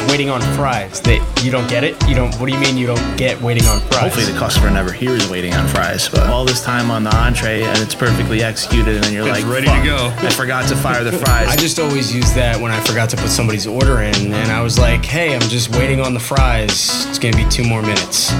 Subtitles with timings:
[0.00, 1.00] is waiting on fries.
[1.02, 1.94] That you don't get it.
[2.08, 2.34] You don't.
[2.36, 4.02] What do you mean you don't get waiting on fries?
[4.02, 7.62] Hopefully the customer never hears waiting on fries, but all this time on the entree
[7.62, 10.76] and it's perfectly executed and then you're It's like, ready to go." I forgot to
[10.76, 11.48] fire the fries.
[11.54, 14.62] I just always use that when I forgot to put somebody's order in, and I
[14.62, 17.06] was like, "Hey, I'm just waiting on the fries.
[17.08, 18.32] It's gonna be two more minutes."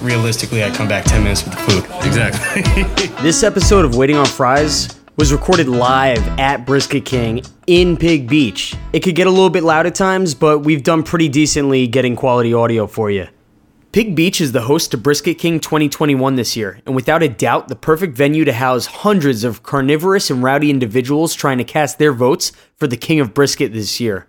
[0.00, 1.84] Realistically, I come back ten minutes with the food.
[2.06, 2.84] Exactly.
[3.24, 8.74] This episode of Waiting on Fries was recorded live at Brisket King in Pig Beach.
[8.92, 12.16] It could get a little bit loud at times, but we've done pretty decently getting
[12.16, 13.28] quality audio for you.
[13.92, 17.68] Pig Beach is the host to Brisket King 2021 this year, and without a doubt,
[17.68, 22.12] the perfect venue to house hundreds of carnivorous and rowdy individuals trying to cast their
[22.12, 24.26] votes for the King of Brisket this year.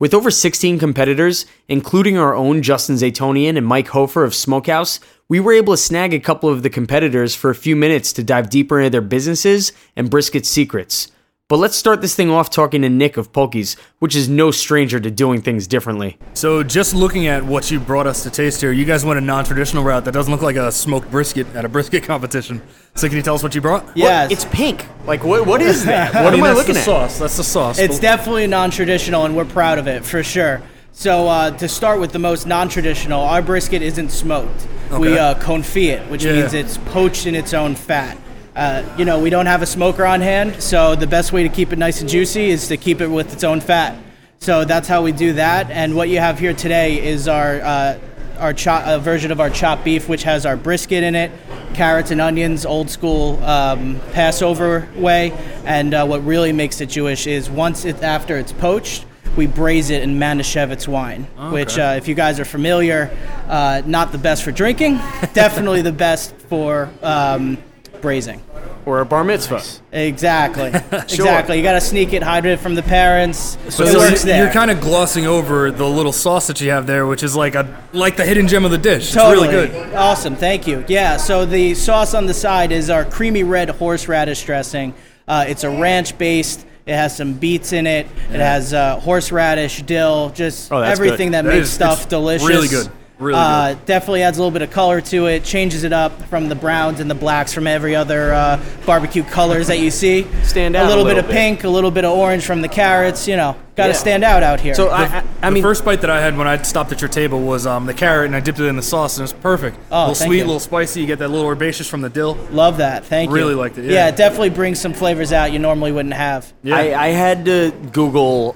[0.00, 5.40] With over 16 competitors, including our own Justin Zaytonian and Mike Hofer of Smokehouse, we
[5.40, 8.48] were able to snag a couple of the competitors for a few minutes to dive
[8.48, 11.10] deeper into their businesses and brisket secrets.
[11.48, 15.00] But let's start this thing off talking to Nick of Pokey's, which is no stranger
[15.00, 16.18] to doing things differently.
[16.34, 19.22] so, just looking at what you brought us to taste here, you guys went a
[19.22, 22.60] non-traditional route that doesn't look like a smoked brisket at a brisket competition.
[22.96, 23.86] So, can you tell us what you brought?
[23.96, 24.30] Yes.
[24.30, 24.84] It's pink.
[25.06, 26.12] Like, what, what is that?
[26.22, 26.84] What I mean, am I that's looking the at?
[26.84, 27.18] sauce.
[27.18, 27.78] That's the sauce.
[27.78, 30.60] It's But- definitely non-traditional, and we're proud of it for sure.
[30.92, 34.66] So uh, to start with the most non-traditional, our brisket isn't smoked.
[34.90, 35.18] We Okay.
[35.18, 36.32] uh, confit it, which Yeah.
[36.42, 38.18] means it's poached in its own fat.
[38.58, 41.48] Uh, you know, we don't have a smoker on hand, so the best way to
[41.48, 43.96] keep it nice and juicy is to keep it with its own fat.
[44.40, 45.70] So that's how we do that.
[45.70, 47.98] And what you have here today is our uh,
[48.40, 51.30] our chop, a version of our chopped beef, which has our brisket in it,
[51.74, 55.32] carrots and onions, old school um, Passover way.
[55.64, 59.90] And uh, what really makes it Jewish is once it after it's poached, we braise
[59.90, 64.42] it in Manischewitz wine, which, uh, if you guys are familiar, uh, not the best
[64.42, 64.94] for drinking,
[65.32, 67.56] definitely the best for um,
[68.00, 68.42] braising.
[68.88, 69.60] Or a bar mitzvah.
[69.92, 70.68] Exactly.
[71.18, 71.58] Exactly.
[71.58, 73.58] You got to sneak it, hide it from the parents.
[73.68, 74.42] So it you're- works there.
[74.42, 77.54] you're kind of glossing over the little sauce that you have there, which is like
[77.54, 79.12] a like the hidden gem of the dish.
[79.12, 79.48] Totally.
[79.48, 79.94] It's really good.
[79.94, 80.36] Awesome.
[80.36, 80.86] Thank you.
[80.88, 81.18] Yeah.
[81.18, 84.94] So the sauce on the side is our creamy red horseradish dressing.
[85.26, 86.64] Uh, it's a ranch based.
[86.86, 88.06] It has some beets in it.
[88.32, 91.34] It has uh, horseradish, dill, just Oh, everything good.
[91.34, 92.48] that That makes is- stuff delicious.
[92.48, 92.90] really good.
[93.18, 95.42] Really uh, Definitely adds a little bit of color to it.
[95.44, 99.66] Changes it up from the browns and the blacks from every other uh, barbecue colors
[99.66, 100.26] that you see.
[100.44, 101.34] Stand out A a little, bit little of bit.
[101.34, 103.26] pink, a little bit of orange from the carrots.
[103.26, 103.98] You know, got to Yeah.
[103.98, 104.74] stand out out here.
[104.74, 107.00] So, I, I, I the mean, first bite that I had when I stopped at
[107.00, 109.32] your table was um, the carrot, and I dipped it in the sauce, and it
[109.32, 109.76] was perfect.
[109.90, 111.00] Oh, a little thank sweet, a little spicy.
[111.00, 112.34] You get that little herbaceous from the dill.
[112.52, 113.04] Love that.
[113.04, 113.34] Thank you.
[113.34, 113.92] Really liked it, yeah.
[113.92, 116.52] Yeah, it definitely brings some flavors out you normally wouldn't have.
[116.62, 116.76] Yeah.
[116.76, 118.54] I, I had to Google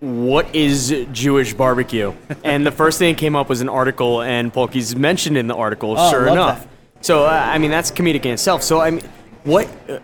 [0.00, 2.12] what is Jewish barbecue,
[2.44, 5.54] and the first thing that came up was an article, and Polky's mentioned in the
[5.54, 5.94] article.
[5.96, 6.62] Oh, sure enough.
[6.62, 7.04] that.
[7.04, 8.62] So uh, I mean, that's comedic in itself.
[8.62, 9.04] So I mean,
[9.44, 9.98] what uh,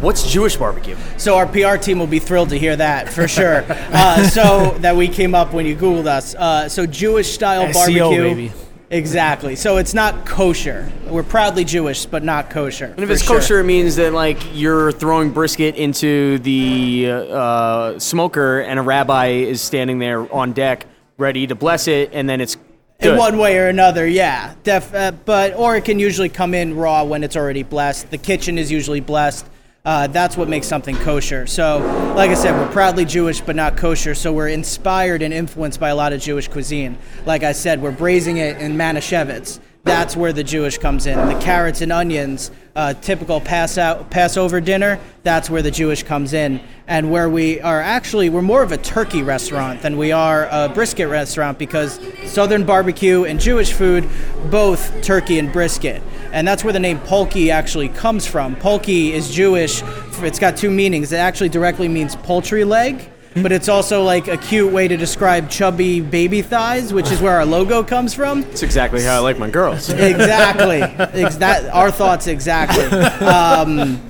[0.00, 0.96] what's Jewish barbecue?
[1.16, 3.64] So our PR team will be thrilled to hear that for sure.
[3.68, 6.34] uh, so that we came up when you Googled us.
[6.34, 8.22] Uh, so Jewish style SEO, barbecue.
[8.22, 8.52] baby.
[8.90, 9.54] Exactly.
[9.54, 10.90] So it's not kosher.
[11.06, 12.86] We're proudly Jewish, but not kosher.
[12.86, 13.36] And if it's sure.
[13.36, 19.26] kosher, it means that like you're throwing brisket into the uh, smoker, and a rabbi
[19.26, 20.86] is standing there on deck,
[21.18, 22.56] ready to bless it, and then it's
[23.00, 23.12] good.
[23.12, 24.54] In one way or another, yeah.
[24.62, 28.10] Def, uh, but or it can usually come in raw when it's already blessed.
[28.10, 29.46] The kitchen is usually blessed.
[29.88, 31.46] Uh, that's what makes something kosher.
[31.46, 31.78] So,
[32.14, 34.14] like I said, we're proudly Jewish, but not kosher.
[34.14, 36.98] So we're inspired and influenced by a lot of Jewish cuisine.
[37.24, 39.60] Like I said, we're braising it in Manischewitz.
[39.88, 41.16] That's where the Jewish comes in.
[41.28, 45.00] The carrots and onions, uh, typical pass out, Passover dinner.
[45.22, 48.76] That's where the Jewish comes in, and where we are actually we're more of a
[48.76, 54.06] turkey restaurant than we are a brisket restaurant because Southern barbecue and Jewish food,
[54.50, 58.56] both turkey and brisket, and that's where the name polki actually comes from.
[58.56, 59.82] Polki is Jewish.
[60.18, 61.12] It's got two meanings.
[61.12, 63.10] It actually directly means poultry leg.
[63.42, 67.36] But it's also like a cute way to describe chubby baby thighs, which is where
[67.36, 68.42] our logo comes from.
[68.42, 69.90] That's exactly how I like my girls.
[69.90, 70.82] Exactly.
[70.82, 72.84] Ex- that, our thoughts exactly.
[73.26, 74.00] Um,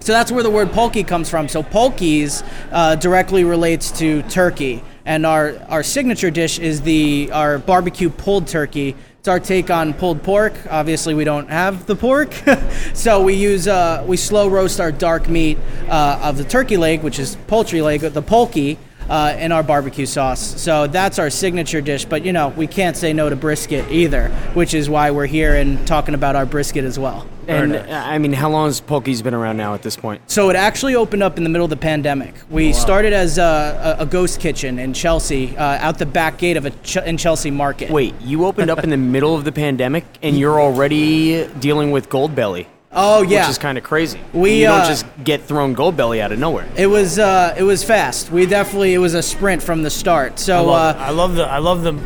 [0.00, 1.48] so that's where the word polky comes from.
[1.48, 7.58] So polkies uh, directly relates to turkey, and our our signature dish is the our
[7.58, 8.94] barbecue pulled turkey.
[9.18, 10.54] It's our take on pulled pork.
[10.70, 12.32] Obviously, we don't have the pork,
[12.94, 17.02] so we use uh, we slow roast our dark meat uh, of the turkey leg,
[17.02, 18.78] which is poultry leg, the polky,
[19.08, 20.60] uh, in our barbecue sauce.
[20.60, 22.04] So that's our signature dish.
[22.04, 25.56] But you know, we can't say no to brisket either, which is why we're here
[25.56, 27.26] and talking about our brisket as well.
[27.48, 30.20] And uh, I mean, how long has Pokey's been around now at this point?
[30.30, 32.34] So it actually opened up in the middle of the pandemic.
[32.50, 36.58] We started as a, a, a ghost kitchen in Chelsea, uh, out the back gate
[36.58, 37.90] of a Ch- in Chelsea Market.
[37.90, 42.10] Wait, you opened up in the middle of the pandemic, and you're already dealing with
[42.10, 42.66] Goldbelly.
[42.92, 44.20] Oh yeah, which is kind of crazy.
[44.32, 46.66] We, you don't uh, just get thrown Goldbelly out of nowhere.
[46.76, 48.30] it was uh, it was fast.
[48.30, 50.32] We definitely it was a sprint from the start.
[50.32, 51.98] I So love, uh, I love the I love the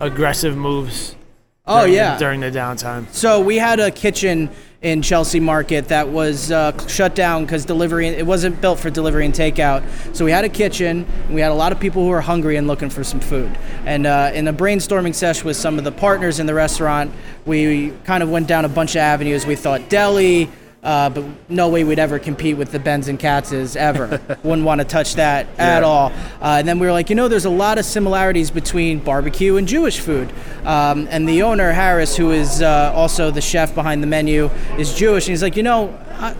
[0.00, 1.14] aggressive moves.
[1.66, 3.06] oh during- yeah, during the downtime.
[3.12, 4.50] So we had a kitchen
[4.86, 9.24] in Chelsea Market that was uh, shut down because delivery it wasn't built for delivery
[9.24, 9.82] and takeout.
[10.14, 11.04] So we had a kitchen.
[11.26, 13.50] And we had a lot of people who were hungry and looking for some food.
[13.84, 17.12] And uh, in a brainstorming session with some of the partners in the restaurant,
[17.44, 19.44] we kind of went down a bunch of avenues.
[19.44, 20.48] We thought deli.
[20.86, 24.20] Uh, but no way we'd ever compete with the Ben's and Katz's ever.
[24.44, 26.12] Wouldn't want to touch that at all.
[26.40, 29.56] Uh, and then we were like, you know, there's a lot of similarities between barbecue
[29.56, 30.32] and Jewish food.
[30.64, 34.48] Um, and the owner, Harris, who is uh, also the chef behind the menu,
[34.78, 35.26] is Jewish.
[35.26, 35.88] And he's like, you know,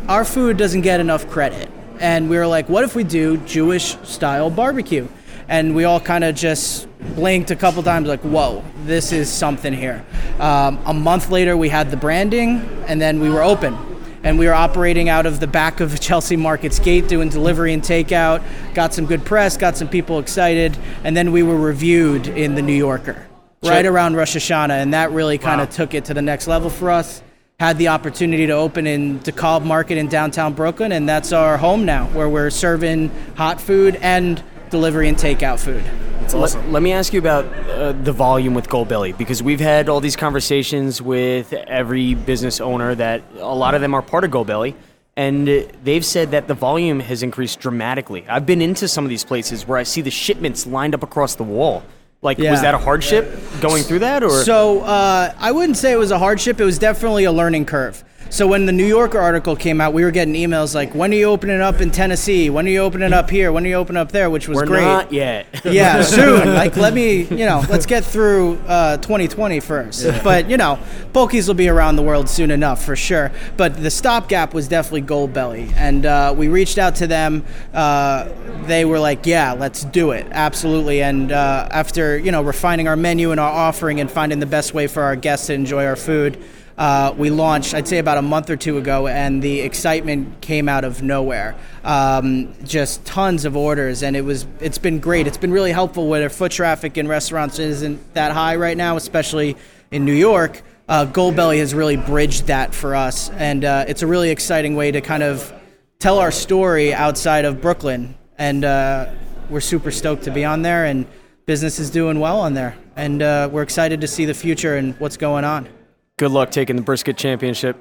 [0.06, 1.68] our food doesn't get enough credit.
[1.98, 5.08] And we were like, what if we do Jewish style barbecue?
[5.48, 9.72] And we all kind of just blinked a couple times, like, whoa, this is something
[9.72, 10.04] here.
[10.38, 13.95] Um, a month later, we had the branding, and then we were open
[14.26, 17.80] and we were operating out of the back of Chelsea Market's gate doing delivery and
[17.80, 18.42] takeout.
[18.74, 22.62] Got some good press, got some people excited, and then we were reviewed in the
[22.62, 23.24] New Yorker
[23.62, 26.70] right around Rosh Hashanah, and that really kind of took it to the next level
[26.70, 27.22] for us.
[27.60, 31.84] Had the opportunity to open in DeKalb Market in downtown Brooklyn, and that's our home
[31.84, 35.84] now, where we're serving hot food and delivery and takeout food.
[36.24, 36.40] Awesome.
[36.40, 40.00] Let, let me ask you about uh, the volume with Goldbelly because we've had all
[40.00, 44.74] these conversations with every business owner that a lot of them are part of Goldbelly,
[45.16, 45.46] and
[45.84, 48.24] they've said that the volume has increased dramatically.
[48.28, 51.36] I've been into some of these places where I see the shipments lined up across
[51.36, 51.84] the wall.
[52.22, 52.50] Like, Yeah.
[52.50, 56.10] was that a hardship going through that, or So uh, I wouldn't say it was
[56.10, 56.60] a hardship.
[56.60, 58.02] It was definitely a learning curve.
[58.28, 61.16] So when the New Yorker article came out, we were getting emails like, "When are
[61.16, 62.50] you opening up in Tennessee?
[62.50, 63.52] When are you opening up here?
[63.52, 64.82] When are you opening up there?" Which was we're great.
[64.82, 65.46] not yet?
[65.64, 66.54] yeah, soon.
[66.54, 70.06] Like, let me, you know, let's get through uh, 2020 first.
[70.22, 70.78] But, you know,
[71.12, 73.32] Bulkies will be around the world soon enough for sure.
[73.56, 75.72] But the stopgap was definitely Goldbelly.
[75.76, 77.44] And uh, we reached out to them.
[77.72, 78.28] Uh,
[78.64, 80.26] they were like, yeah, let's do it.
[80.30, 81.02] Absolutely.
[81.02, 84.74] And uh, after, you know, refining our menu and our offering and finding the best
[84.74, 86.42] way for our guests to enjoy our food,
[86.78, 90.68] uh, we launched, I'd say about a month or two ago, and the excitement came
[90.68, 91.56] out of nowhere.
[91.84, 95.26] Um, just tons of orders, and it was it's been great.
[95.26, 99.56] It's been really helpful where foot traffic in restaurants isn't that high right now, especially
[99.90, 100.62] in New York.
[100.88, 104.90] Uh, Goldbelly has really bridged that for us, and uh, it's a really exciting way
[104.90, 105.52] to kind of
[105.98, 108.14] tell our story outside of Brooklyn.
[108.38, 109.12] And uh,
[109.48, 111.06] we're super stoked to be on there, and
[111.46, 114.94] business is doing well on there, and uh, we're excited to see the future and
[115.00, 115.68] what's going on.
[116.18, 117.76] Good luck taking the brisket championship.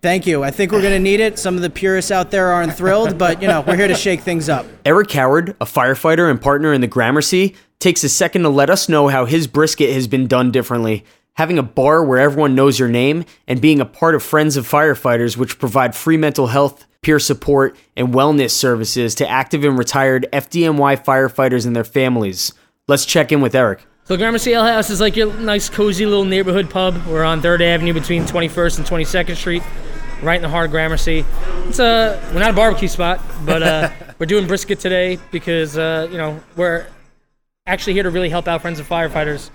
[0.00, 0.44] Thank you.
[0.44, 1.40] I think we're going to need it.
[1.40, 4.20] Some of the purists out there aren't thrilled, but you know, we're here to shake
[4.20, 4.64] things up.
[4.86, 8.88] Eric Howard, a firefighter and partner in the Gramercy, takes a second to let us
[8.88, 11.04] know how his brisket has been done differently.
[11.34, 14.68] Having a bar where everyone knows your name and being a part of Friends of
[14.70, 20.28] Firefighters, which provide free mental health, peer support, and wellness services to active and retired
[20.32, 22.52] FDNY firefighters and their families.
[22.86, 23.84] Let's check in with Eric.
[24.10, 27.00] So Gramercy Ale House is like your nice, cozy little neighborhood pub.
[27.06, 29.62] We're on Third Avenue between 21st and 22nd Street,
[30.20, 31.24] right in the heart of Gramercy.
[31.68, 36.08] It's a we're not a barbecue spot, but uh, we're doing brisket today because uh,
[36.10, 36.88] you know we're
[37.66, 39.50] actually here to really help out Friends of Firefighters.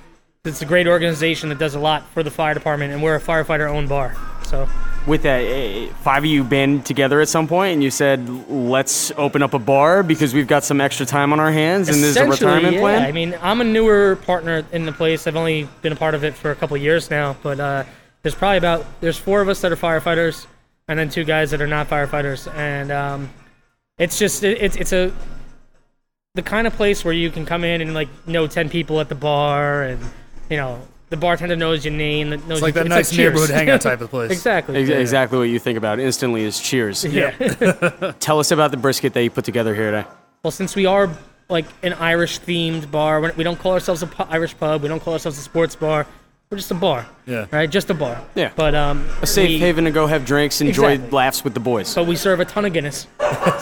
[0.46, 3.22] It's a great organization that does a lot for the fire department, and we're a
[3.22, 4.16] firefighter-owned bar.
[4.45, 4.69] So
[5.07, 9.12] With that, eh, five of you band together at some point and you said, let's
[9.18, 12.15] open up a bar because we've got some extra time on our hands and there's
[12.15, 12.81] a Essentially, retirement yeah.
[12.81, 13.03] plan?
[13.03, 15.27] I mean, I'm a newer partner in the place.
[15.27, 17.83] I've only been a part of it for a couple of years now, but uh,
[18.21, 20.47] there's probably about there's four of us that are firefighters,
[20.87, 23.30] and then two guys that are not firefighters, and um,
[23.99, 25.14] it's just it, it's it's a
[26.33, 29.09] the kind of place where you can come in and like know ten people at
[29.09, 30.04] the bar, and
[30.49, 32.31] you know the bartender knows your name.
[32.31, 33.33] that Knows It's like you- that nice Cheers.
[33.33, 34.31] neighborhood hangout type of place.
[34.31, 34.78] exactly.
[34.78, 34.97] Ex- yeah.
[34.97, 37.04] Exactly what you think about instantly is cheers.
[37.06, 37.31] Yeah.
[38.19, 40.07] Tell us about the brisket that you put together here today.
[40.44, 41.09] Well, since we are
[41.50, 44.81] like an Irish themed bar, we're- don't call ourselves a pu- Irish pub.
[44.81, 46.07] We don't call ourselves a sports bar.
[46.52, 47.07] We're just a bar.
[47.26, 47.47] Yeah.
[47.52, 47.68] Right.
[47.69, 48.21] Just a bar.
[48.35, 48.52] Yeah.
[48.56, 51.18] But um, A safe we, haven to go have drinks, enjoy Exactly.
[51.18, 51.95] laughs with the boys.
[51.95, 53.07] But we serve a ton of Guinness.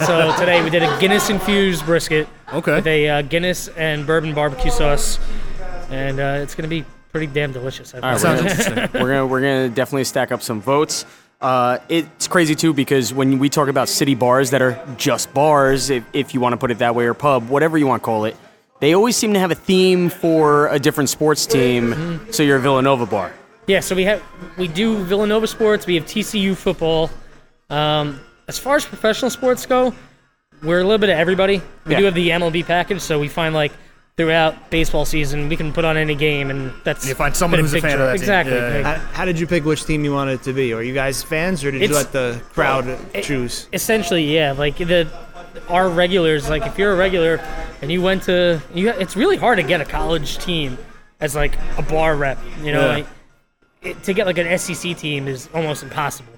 [0.06, 2.74] so today we did a Guinness infused brisket Okay.
[2.74, 5.18] with a uh, Guinness and bourbon barbecue sauce,
[5.90, 7.94] and uh, it's gonna be pretty damn delicious.
[7.94, 11.06] I All right, we're gonna, we're gonna we're gonna definitely stack up some votes.
[11.40, 15.90] Uh, it's crazy too because when we talk about city bars that are just bars,
[15.90, 18.04] if, if you want to put it that way, or pub, whatever you want to
[18.04, 18.36] call it,
[18.80, 22.20] they always seem to have a theme for a different sports team.
[22.32, 23.32] So you're a Villanova bar.
[23.68, 24.20] Yeah, so we have
[24.58, 25.86] we do Villanova sports.
[25.86, 27.10] We have TCU football.
[27.70, 28.18] Um,
[28.48, 29.94] as far as professional sports go,
[30.64, 31.62] we're a little bit of everybody.
[31.86, 31.98] We Yeah.
[32.00, 33.70] do have the MLB package, so we find like
[34.16, 35.48] throughout baseball season.
[35.48, 37.82] We can put on any game, and that's You find someone been who's a big
[37.82, 38.22] fan of that team.
[38.22, 38.54] Exactly.
[38.54, 38.74] Yeah, yeah.
[38.76, 40.72] Like, How, how did you pick which team you wanted it to be?
[40.72, 43.68] Are you guys fans, or did you let the crowd choose?
[43.72, 44.52] essentially, yeah.
[44.52, 45.08] Like the
[45.68, 46.48] our regulars.
[46.48, 47.36] Like if you're a regular
[47.82, 50.78] and you went to, you it's really hard to get a college team
[51.20, 52.38] as like a bar rep.
[52.62, 52.94] You know, Yeah.
[52.94, 53.06] like
[53.82, 56.32] it, to get like an SEC team is almost impossible.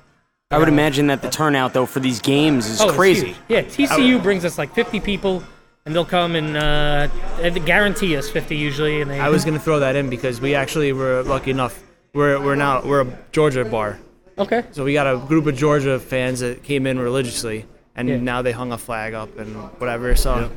[0.50, 3.34] I would imagine that the turnout though for these games is Oh, crazy.
[3.48, 5.42] Yeah, TCU brings us like 50 people,
[5.86, 9.00] and they'll come and uh, they guarantee us 50 usually.
[9.00, 11.82] And they I was gonna throw that in because we actually were lucky enough.
[12.12, 13.98] We're we're now we're a Georgia bar,
[14.38, 14.64] okay.
[14.72, 18.16] so we got a group of Georgia fans that came in religiously, and Yeah.
[18.18, 20.16] now they hung a flag up and whatever.
[20.16, 20.50] So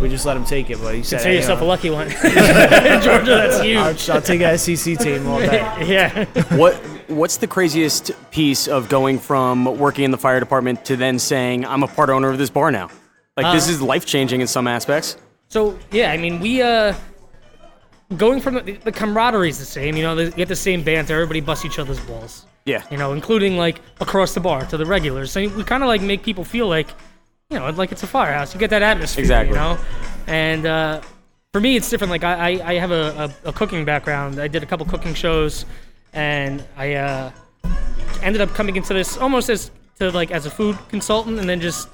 [0.00, 0.78] we just let them take it.
[0.80, 2.08] But you said, Consider hey, yourself uh, a lucky one.
[2.22, 4.10] Georgia, that's I'll, huge.
[4.10, 5.64] I'll take a SEC team all day.
[5.88, 6.26] Yeah.
[6.56, 6.74] What
[7.08, 11.64] What's the craziest piece of going from working in the fire department to then saying
[11.64, 12.90] I'm a part owner of this bar now?
[13.38, 15.16] Like this Uh, is life changing in some aspects.
[15.48, 16.94] So yeah, I mean we uh
[18.16, 19.96] going from the, the camaraderie is the same.
[19.96, 21.14] You know, they get the same banter.
[21.14, 22.46] Everybody busts each other's balls.
[22.64, 22.82] Yeah.
[22.90, 25.30] You know, including like across the bar to the regulars.
[25.32, 26.88] So we kind of like make people feel like,
[27.50, 28.52] you know, like it's a firehouse.
[28.52, 29.22] You get that atmosphere.
[29.22, 29.54] Exactly.
[29.54, 29.78] You know,
[30.26, 31.00] and uh,
[31.52, 32.10] for me it's different.
[32.10, 34.40] Like I I, I have a, a, a cooking background.
[34.40, 35.64] I did a couple cooking shows,
[36.12, 37.30] and I uh,
[38.22, 41.60] ended up coming into this almost as to like as a food consultant, and then
[41.60, 41.88] just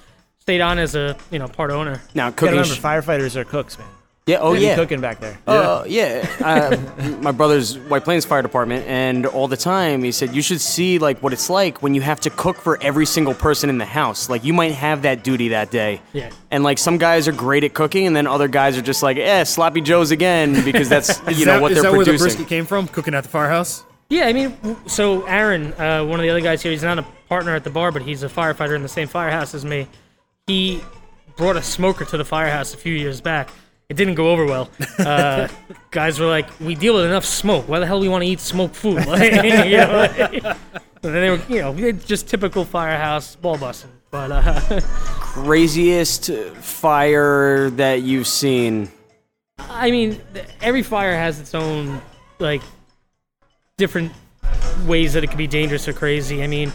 [0.44, 2.02] stayed on as a you know part owner.
[2.14, 2.56] Now You cooking.
[2.56, 3.88] remember, sh- firefighters are cooks, man.
[4.26, 4.36] yeah.
[4.40, 4.74] Oh They be yeah.
[4.74, 5.38] cooking back there.
[5.46, 6.28] Uh, yeah.
[6.44, 6.76] Uh,
[7.22, 10.98] my brother's White Plains Fire Department, and all the time he said you should see
[10.98, 13.86] like what it's like when you have to cook for every single person in the
[13.86, 14.28] house.
[14.28, 16.02] Like you might have that duty that day.
[16.12, 16.30] Yeah.
[16.50, 19.16] And like some guys are great at cooking, and then other guys are just like,
[19.16, 22.14] eh, sloppy joes again because that's you Is know that, what is they're producing.
[22.14, 22.86] Is that where the brisket came from?
[22.88, 23.82] Cooking at the firehouse?
[24.10, 24.54] Yeah, I mean,
[24.86, 27.70] so Aaron, uh, one of the other guys here, he's not a partner at the
[27.70, 29.88] bar, but he's a firefighter in the same firehouse as me.
[30.46, 30.82] He
[31.36, 33.48] brought a smoker to the firehouse a few years back.
[33.88, 34.68] It didn't go over well.
[34.98, 35.48] Uh,
[35.90, 37.66] guys were like, "We deal with enough smoke.
[37.66, 39.32] Why the hell do we want to eat smoked food?" Like,
[39.66, 43.90] you know, like- and then they were, you know, it's just typical firehouse ball busting.
[44.10, 48.90] But uh, Craziest fire that you've seen.
[49.58, 50.20] I mean,
[50.60, 52.02] every fire has its own
[52.38, 52.62] like
[53.78, 54.12] different
[54.86, 56.42] ways that it could be dangerous or crazy.
[56.42, 56.70] I mean,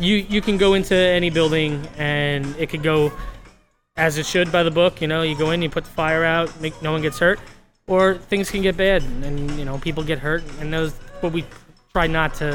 [0.00, 3.12] you you can go into any building and it could go
[3.96, 5.00] as it should by the book.
[5.00, 7.38] You know, you go in, you put the fire out, make no one gets hurt,
[7.86, 11.44] or things can get bad and you know people get hurt, and those what we
[11.92, 12.52] try not to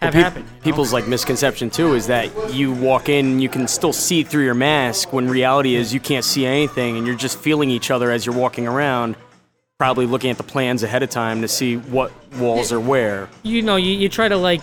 [0.00, 0.42] have Pe- happen.
[0.42, 0.62] you know?
[0.62, 4.54] People's like misconception too is that you walk in, you can still see through your
[4.54, 5.12] mask.
[5.12, 8.34] When reality is you can't see anything, and you're just feeling each other as you're
[8.34, 9.16] walking around.
[9.78, 13.30] Probably looking at the plans ahead of time to see what walls are where.
[13.42, 14.60] you know, you, you try to like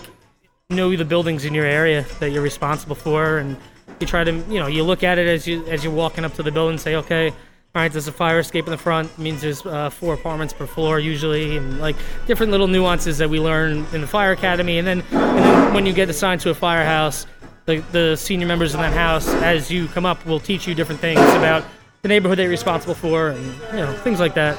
[0.70, 3.56] know the buildings in your area that you're responsible for, and
[4.00, 6.34] you try to, you know, you look at it as you as you're walking up
[6.34, 7.36] to the building, and say, okay, all
[7.74, 9.10] right, there's a fire escape in the front.
[9.12, 11.96] It means there's uh, four apartments per floor usually, and like
[12.26, 15.86] different little nuances that we learn in the fire academy, and then and then when
[15.86, 17.26] you get assigned to a firehouse,
[17.64, 21.00] the the senior members in that house, as you come up, will teach you different
[21.00, 21.64] things about
[22.02, 24.58] the neighborhood that you're responsible for, and you know, things like that.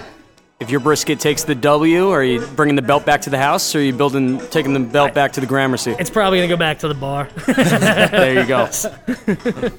[0.59, 3.73] If your brisket takes the W, are you bringing the belt back to the house,
[3.73, 5.95] or are you building taking the belt back to the Gramercy?
[5.97, 7.29] It's probably gonna go back to the bar.
[7.47, 8.63] There you go.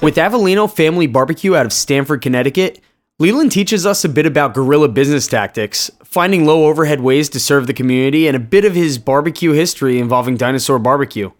[0.00, 2.80] With Avellino Family Barbecue out of Stamford, Connecticut,
[3.18, 7.66] Leland teaches us a bit about guerrilla business tactics, finding low overhead ways to serve
[7.66, 11.30] the community, and a bit of his barbecue history involving dinosaur barbecue.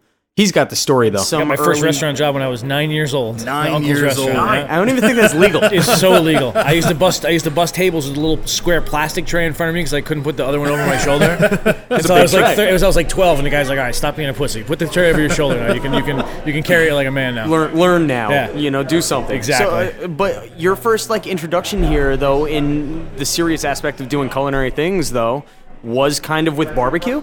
[0.41, 1.23] He's got the story though.
[1.31, 3.45] Got my first restaurant job when I was nine years old.
[3.45, 4.49] Nine My uncle's years restaurant, old.
[4.49, 4.67] yeah.
[4.71, 5.61] I don't even think that's legal.
[5.71, 6.53] It's so illegal.
[6.55, 7.27] I used to bust.
[7.27, 9.81] I used to bust tables with a little square plastic tray in front of me
[9.81, 11.37] because I couldn't put the other one over my shoulder.
[11.91, 13.79] Until I was like, thir- it was, I was like 12, and the guy's like,
[13.79, 14.65] "All right, stop being a pussy.
[14.65, 15.75] Put the tray over your shoulder now.
[15.75, 18.31] You can, you can, you can carry it like a man now." learn learn now.
[18.31, 18.51] Yeah.
[18.53, 19.37] You know, do something.
[19.37, 19.69] Exactly.
[20.01, 24.31] So, uh, but your first like introduction here, though, in the serious aspect of doing
[24.31, 25.45] culinary things, though,
[25.83, 27.23] was kind of with barbecue.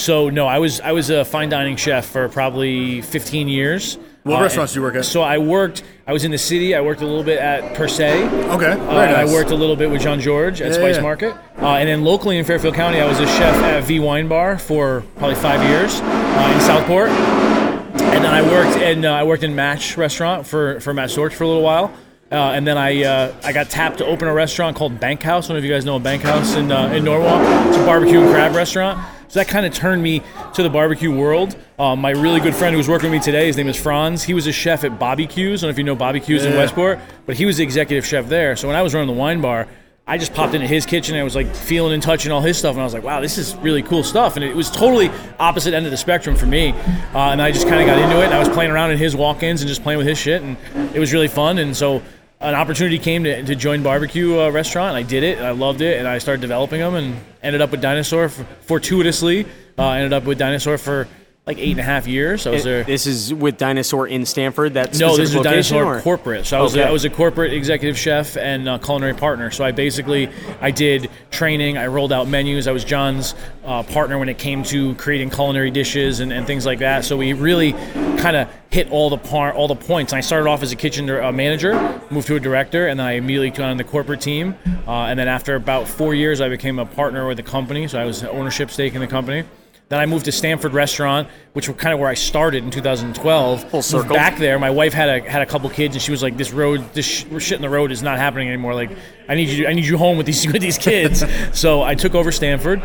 [0.00, 3.98] So no, I was I was a fine dining chef for probably 15 years.
[4.22, 5.04] What Uh, restaurants do you work at?
[5.04, 5.82] So I worked.
[6.06, 6.74] I was in the city.
[6.74, 8.22] I worked a little bit at Per Se.
[8.22, 9.16] Okay, very Uh, nice.
[9.30, 11.02] I worked a little bit with Jean-Georges at Yeah, Spice yeah.
[11.02, 11.34] Market.
[11.60, 14.58] Uh, and then locally in Fairfield County, I was a chef at V Wine Bar
[14.58, 17.08] for probably five years uh, in Southport.
[17.10, 21.32] And then I worked in uh, I worked in Match Restaurant for for Matt Storch
[21.32, 21.92] for a little while.
[22.32, 25.48] Uh, and then I uh, I got tapped to open a restaurant called Bank House.
[25.48, 27.40] One of you guys know a Bank House in uh, in Norwalk.
[27.68, 28.98] It's a barbecue and crab restaurant.
[29.30, 30.22] So that kind of turned me
[30.54, 31.56] to the barbecue world.
[31.78, 34.24] Um, my really good friend who was working with me today, his name is Franz.
[34.24, 35.62] He was a chef at Bobby Q's.
[35.62, 38.04] I don't know if you know Bobby Q's in Westport, but he was the executive
[38.04, 38.56] chef there.
[38.56, 39.68] So when I was running the wine bar,
[40.04, 42.58] I just popped into his kitchen and I was like feeling and touching all his
[42.58, 44.34] stuff, and I was like, wow, this is really cool stuff.
[44.34, 46.72] And it was totally opposite end of the spectrum for me.
[47.14, 48.98] Uh, and I just kind of got into it, and I was playing around in
[48.98, 50.56] his walk-ins and just playing with his shit, and
[50.92, 51.58] it was really fun.
[51.58, 52.02] And so
[52.40, 55.52] an opportunity came to, to join barbecue uh, restaurant, and I did it, and I
[55.52, 59.46] loved it, and I started developing them, and ended up with Dinosaur for, fortuitously.
[59.78, 61.08] Uh, ended up with Dinosaur for
[61.50, 62.46] like eight and a half years.
[62.46, 62.84] I was there.
[62.84, 64.74] This is with Dinosaur in Stamford.
[64.74, 66.46] That No, this is Dinosaur or- corporate.
[66.46, 66.84] So I was Okay.
[66.84, 69.50] a, I was a corporate executive chef and culinary partner.
[69.50, 70.28] So I basically
[70.60, 71.76] I did training.
[71.76, 72.68] I rolled out menus.
[72.68, 76.64] I was John's uh, partner when it came to creating culinary dishes and, and things
[76.64, 77.04] like that.
[77.04, 80.12] So we really kind of hit all the par- all the points.
[80.12, 81.74] And I started off as a kitchen uh, manager,
[82.10, 84.54] moved to a director, and then I immediately got on the corporate team.
[84.86, 87.88] Uh, and then after about four years, I became a partner with the company.
[87.88, 89.42] So I was ownership stake in the company.
[89.90, 93.60] Then I moved to Stamford Restaurant, which was kind of where I started in 2012.
[93.60, 94.14] Full Moved circle.
[94.14, 96.52] Back there, my wife had a had a couple kids, and she was like, "This
[96.52, 98.72] road, this sh- shit in the road is not happening anymore.
[98.72, 98.96] Like,
[99.28, 102.14] I need you, I need you home with these with these kids." so I took
[102.14, 102.80] over Stamford.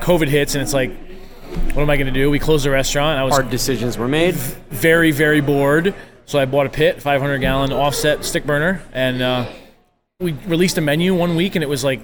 [0.00, 0.92] COVID hits, and it's like,
[1.74, 2.30] what am I going to do?
[2.30, 3.18] We closed the restaurant.
[3.18, 4.34] I was Hard decisions were made.
[4.34, 5.94] very very bored,
[6.24, 9.52] so I bought a pit, 500 gallon offset stick burner, and uh,
[10.20, 12.00] we released a menu one week, and it was like,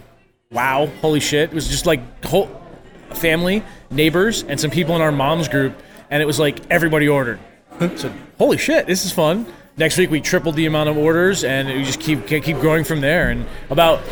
[0.51, 1.49] wow, holy shit!
[1.49, 2.51] It was just like whole
[3.15, 5.75] family, neighbors, and some people in our mom's group,
[6.11, 7.39] and it was like everybody ordered.
[7.97, 9.47] so holy shit, this is fun.
[9.77, 13.01] Next week we tripled the amount of orders, and we just keep keep growing from
[13.01, 13.31] there.
[13.31, 14.03] And about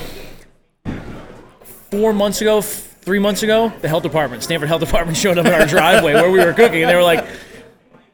[1.90, 5.52] four months ago, three months ago, the health department, Stamford Health Department, showed up in
[5.52, 7.26] our driveway where we were cooking, and they were like,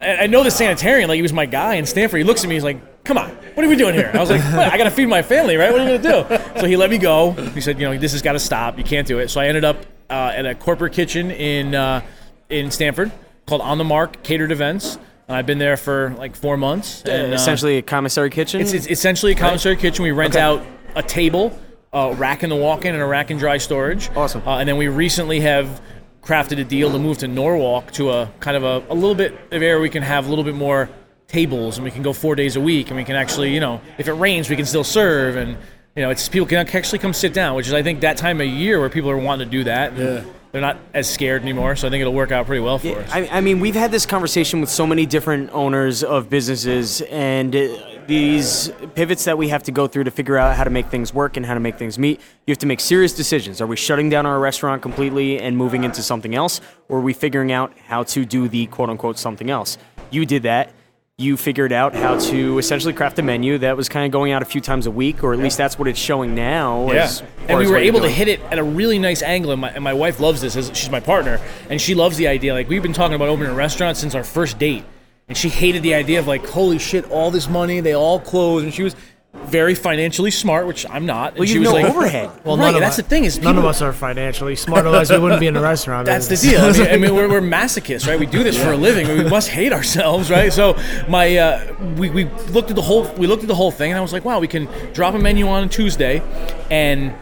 [0.00, 2.18] I know the sanitarian, like he was my guy in Stamford.
[2.18, 4.30] He looks at me, he's like, "Come on, what are we doing here?" I was
[4.30, 5.70] like, "I got to feed my family, right?
[5.70, 7.32] What are we gonna do?" So he let me go.
[7.32, 8.78] He said, "You know, this has got to stop.
[8.78, 12.02] You can't do it." So I ended up uh, at a corporate kitchen in uh,
[12.48, 13.12] in Stamford
[13.46, 14.98] called On the Mark Catered Events,
[15.28, 17.02] and I've been there for like four months.
[17.02, 18.60] And, uh, essentially a commissary kitchen.
[18.60, 20.02] it's, it's essentially a commissary kitchen.
[20.02, 20.64] We rent out
[20.94, 21.58] a table,
[21.92, 24.10] a rack in the walk-in, and a rack in dry storage.
[24.16, 24.46] Awesome.
[24.46, 25.80] Uh, and then we recently have
[26.22, 29.32] crafted a deal to move to Norwalk to a kind of a, a little bit
[29.32, 30.90] of area we can have a little bit more
[31.28, 33.80] tables, and we can go four days a week, and we can actually, you know,
[33.98, 35.56] if it rains, we can still serve, and
[35.96, 38.40] you know, it's people can actually come sit down, which is I think that time
[38.40, 39.96] of year where people are wanting to do that.
[39.96, 40.24] Yeah.
[40.52, 43.08] They're not as scared anymore, so I think it'll work out pretty well for us.
[43.12, 47.54] I, I mean, we've had this conversation with so many different owners of businesses, and
[47.54, 47.68] uh,
[48.08, 51.14] these pivots that we have to go through to figure out how to make things
[51.14, 52.20] work and how to make things meet.
[52.48, 53.60] You have to make serious decisions.
[53.60, 57.12] Are we shutting down our restaurant completely and moving into something else, or are we
[57.12, 59.78] figuring out how to do the quote unquote something else?
[60.10, 60.72] You did that.
[61.20, 64.40] You figured out how to essentially craft a menu that was kind of going out
[64.40, 66.90] a few times a week, or at least that's what it's showing now.
[66.90, 67.04] Yeah.
[67.04, 69.68] as And we were able to hit it at a really nice angle, and my,
[69.68, 70.56] and my wife loves this.
[70.56, 72.54] As she's my partner, and she loves the idea.
[72.54, 74.82] Like we've been talking about opening a restaurant since our first date,
[75.28, 78.62] and she hated the idea of like, holy shit, all this money, they all close,
[78.62, 78.96] and she was
[79.32, 81.30] very financially smart, which I'm not.
[81.30, 82.30] And Well, she you was know like, overhead.
[82.44, 84.86] Well, right, none of that's us- the thing is none of us are financially smart,
[84.86, 86.06] otherwise we wouldn't be in a restaurant.
[86.06, 86.60] That's the deal.
[86.60, 88.18] I mean, I mean we're, we're masochists, right?
[88.18, 89.08] We do this for a living.
[89.08, 90.52] We must hate ourselves, right?
[90.52, 90.76] So
[91.08, 93.98] my uh, we, we looked at the whole we looked at the whole thing, and
[93.98, 96.22] I was like, wow, we can drop a menu on Tuesday,
[96.70, 97.14] and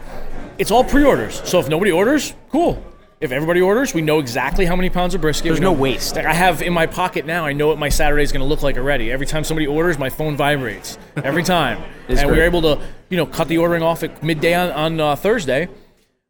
[0.57, 1.41] it's all pre-orders.
[1.47, 2.83] So if nobody orders, cool.
[3.21, 5.43] If everybody orders, we know exactly how many pounds of brisket.
[5.43, 6.15] There's no waste.
[6.15, 7.45] Like I have in my pocket now.
[7.45, 9.11] I know what my Saturday is going to look like already.
[9.11, 10.97] Every time somebody orders, my phone vibrates.
[11.17, 14.53] Every time, and It's we're able to, you know, cut the ordering off at midday
[14.53, 15.67] on on uh, Thursday.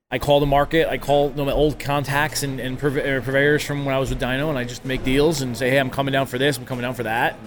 [0.09, 0.89] I call the market.
[0.89, 3.99] I call you know, my old contacts and, and purve- uh, purveyors from when I
[3.99, 6.39] was with Dino, and I just make deals and say, "Hey, I'm coming down for
[6.39, 6.57] this.
[6.57, 7.37] I'm coming down for that."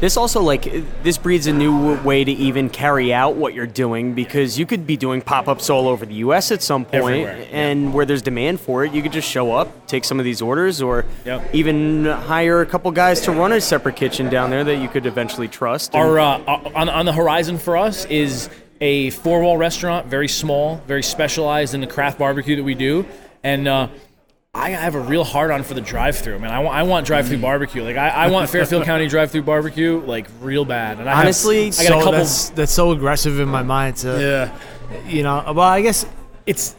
[0.00, 0.62] This also like
[1.02, 4.86] this breeds a new way to even carry out what you're doing because you could
[4.86, 6.50] be doing pop-ups all over the U.S.
[6.50, 10.06] at some point, and where there's demand for it, you could just show up, take
[10.06, 11.54] some of these orders, or Yep.
[11.54, 15.04] even hire a couple guys to run a separate kitchen down there that you could
[15.04, 15.94] eventually trust.
[15.94, 16.38] Our uh,
[16.74, 18.48] on on the horizon for us is
[18.80, 23.04] a four wall restaurant, very small, very specialized in the craft barbecue that we do,
[23.44, 23.68] and.
[23.68, 23.88] Uh,
[24.52, 26.50] I have a real hard on for the drive through, man.
[26.50, 27.42] I want, I want drive through mm.
[27.42, 27.84] barbecue.
[27.84, 30.98] Like I, I want Fairfield County drive through barbecue, like real bad.
[30.98, 32.12] And I have- Honestly, I got so a couple.
[32.12, 34.20] that's that's so aggressive in my mind to
[34.90, 35.06] Yeah.
[35.06, 36.04] you know well i guess
[36.46, 36.74] it's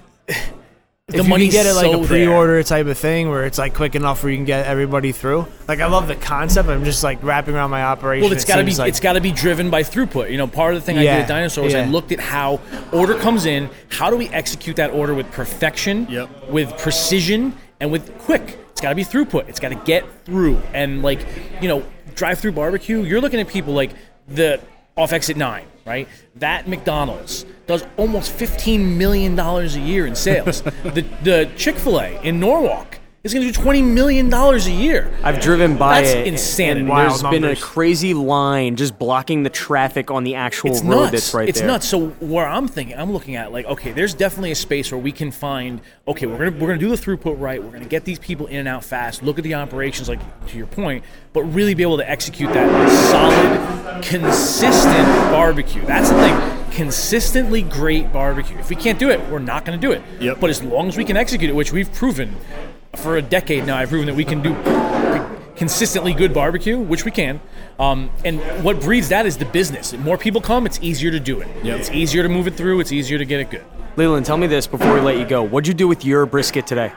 [1.12, 3.58] The if you money's get it like so a pre-order type of thing where it's
[3.58, 6.84] like quick enough where you can get everybody through like i love the concept i'm
[6.84, 9.14] just like wrapping around my operation Well, it's it got to be like, it's got
[9.14, 10.32] to be driven by throughput.
[10.32, 12.60] You know, part of the thing I did at Dinosaur was I looked at how
[12.92, 13.70] order comes in.
[13.90, 16.50] How do we execute that order with perfection, Yep.
[16.50, 18.58] with precision, and with quick?
[18.72, 19.48] It's got to be throughput.
[19.50, 20.62] It's got to get through.
[20.74, 21.26] And like
[21.62, 21.84] you know,
[22.16, 23.02] drive-through barbecue.
[23.04, 23.92] You're looking at people like
[24.28, 24.60] the
[24.98, 26.08] off exit nine, right?
[26.38, 30.62] That McDonald's does almost 15 million dollars a year in sales.
[30.98, 34.72] the the Chick Fil A in Norwalk is going to do twenty million dollars a
[34.72, 35.14] year.
[35.24, 36.28] I've driven by That's it.
[36.28, 36.80] insanity.
[36.82, 40.82] And Wild there's been a crazy line just blocking the traffic on the actual it's
[40.82, 41.12] road nuts.
[41.12, 41.68] that's right it's there.
[41.68, 41.88] nuts.
[41.88, 45.12] So where I'm thinking, I'm looking at like, okay, there's definitely a space where we
[45.12, 45.82] can find.
[46.08, 47.64] Okay, we're gonna we're gonna do the throughput right.
[47.64, 49.22] We're gonna get these people in and out fast.
[49.22, 51.04] Look at the operations, like to your point,
[51.34, 55.86] but really be able to execute that solid, consistent barbecue.
[55.86, 56.58] That's the thing.
[56.72, 58.58] Consistently great barbecue.
[58.58, 60.02] If we can't do it, we're not going to do it.
[60.22, 60.40] Yep.
[60.40, 62.34] But as long as we can execute it, which we've proven
[62.96, 64.56] for a decade now, I've proven that we can do
[65.56, 67.40] consistently good barbecue, which we can.
[67.80, 69.94] Um, and what breeds that is the business.
[69.94, 71.48] More people come, it's easier to do it.
[71.64, 72.80] It's easier to move it through.
[72.80, 73.66] It's easier to get it good.
[73.96, 75.44] Leland, tell me this before we let you go.
[75.44, 76.94] What'd you do with your brisket today?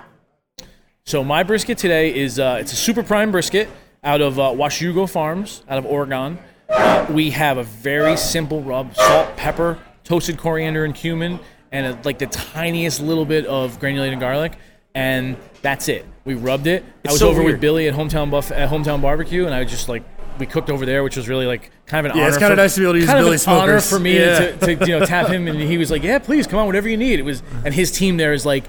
[1.05, 3.69] So my brisket today is uh, it's a super prime brisket
[4.03, 6.39] out of uh, Washugo Farms out of Oregon.
[6.69, 11.41] Uh, we have a very simple rub: salt, pepper, toasted coriander and cumin,
[11.73, 14.57] and a, like the tiniest little bit of granulated garlic,
[14.95, 16.07] and that's it.
[16.25, 16.85] We rubbed it.
[17.07, 17.53] I was so over weird.
[17.55, 20.03] with Billy at hometown buff at hometown barbecue, and I just like
[20.39, 22.29] we cooked over there, which was really like kind of an Yeah, honor.
[22.31, 24.19] it's kinda nice to be able to use kind of Billy's an honor for me
[24.19, 24.39] Yeah.
[24.57, 26.89] to, to you know tap him, and he was like, "Yeah, please come on, whatever
[26.89, 28.65] you need." It was, and his team there is like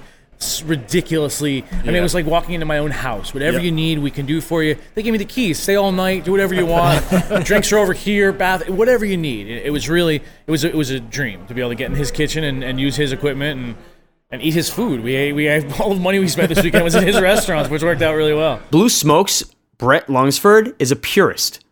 [0.66, 1.64] ridiculously.
[1.72, 3.32] I mean, it was like walking into my own house.
[3.32, 3.64] Whatever Yep.
[3.64, 4.76] you need, we can do for you.
[4.94, 5.58] They gave me the keys.
[5.58, 6.24] Stay all night.
[6.24, 7.04] Do whatever you want.
[7.44, 8.32] Drinks are over here.
[8.32, 8.68] Bath.
[8.68, 9.46] Whatever you need.
[9.48, 10.16] It, it was really.
[10.16, 10.64] It was.
[10.64, 12.96] It was a dream to be able to get in his kitchen and, and use
[12.96, 13.76] his equipment and.
[14.30, 15.02] And eat his food.
[15.02, 17.70] We ate, we had all the money we spent this weekend was in his restaurants,
[17.70, 18.60] which worked out really well.
[18.70, 19.44] Blue Smokes,
[19.78, 21.64] Brett Lungsford, is a purist.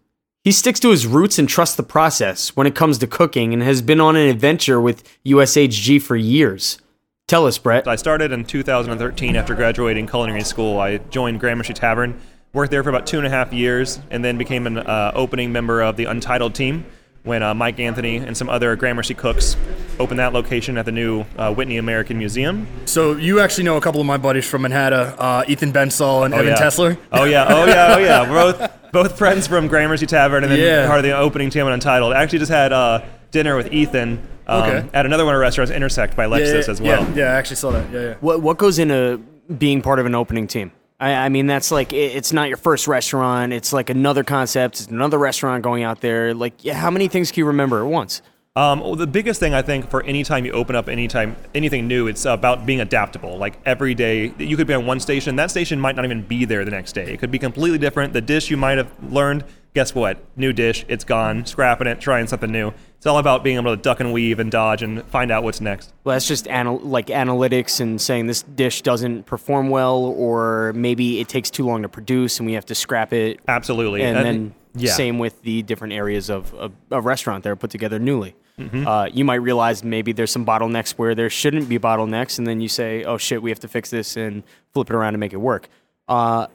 [0.44, 3.62] He sticks to his roots and trusts the process when it comes to cooking and
[3.62, 6.78] has been on an adventure with USHG for years.
[7.26, 7.88] Tell us, Brett.
[7.88, 10.78] I started in 2013 after graduating culinary school.
[10.78, 12.20] I joined Gramercy Tavern,
[12.52, 15.50] worked there for about two and a half years, and then became an uh, opening
[15.50, 16.84] member of the Untitled team
[17.24, 19.56] when uh, Mike Anthony and some other Gramercy cooks
[19.98, 22.66] opened that location at the new uh, Whitney American Museum.
[22.84, 26.34] So you actually know a couple of my buddies from Manhattan, uh, Ethan Bensall and
[26.34, 26.58] Oh, Evan yeah.
[26.58, 26.98] Tesler.
[27.12, 28.30] Oh yeah, oh yeah, oh yeah.
[28.30, 30.86] We're both both friends from Gramercy Tavern, and then Yeah.
[30.86, 32.12] part of the opening team at Untitled.
[32.12, 34.88] I actually just had uh, dinner with Ethan um, Okay.
[34.92, 37.02] at another one of our restaurants, Intersect by Lexus, as well.
[37.08, 37.90] Yeah, yeah, I actually saw that.
[37.90, 38.14] Yeah, yeah.
[38.20, 39.18] What what goes into
[39.58, 40.72] being part of an opening team?
[41.04, 43.52] I, I mean, that's like it, it's not your first restaurant.
[43.52, 44.80] It's like another concept.
[44.80, 46.32] It's another restaurant going out there.
[46.32, 48.22] Like, yeah, how many things can you remember at once?
[48.56, 51.88] Um, well, the biggest thing I think for any time you open up anytime anything
[51.88, 53.36] new, it's about being adaptable.
[53.36, 56.44] Like every day, you could be on one station, that station might not even be
[56.44, 57.12] there the next day.
[57.12, 58.12] It could be completely different.
[58.12, 59.42] The dish you might have learned,
[59.74, 60.18] guess what?
[60.36, 61.44] New dish, it's gone.
[61.46, 62.72] Scrapping it, trying something new.
[62.96, 65.60] It's all about being able to duck and weave and dodge and find out what's
[65.60, 65.92] next.
[66.04, 71.18] Well, that's just anal- like analytics and saying this dish doesn't perform well, or maybe
[71.18, 73.40] it takes too long to produce and we have to scrap it.
[73.48, 74.02] Absolutely.
[74.04, 74.92] And, And- then yeah.
[74.92, 78.36] same with the different areas of of a restaurant that are put together newly.
[78.58, 78.86] Mm-hmm.
[78.86, 82.60] Uh, you might realize maybe there's some bottlenecks where there shouldn't be bottlenecks, and then
[82.60, 85.32] you say, "Oh shit, we have to fix this and flip it around and make
[85.32, 85.68] it work."
[86.06, 86.46] Uh,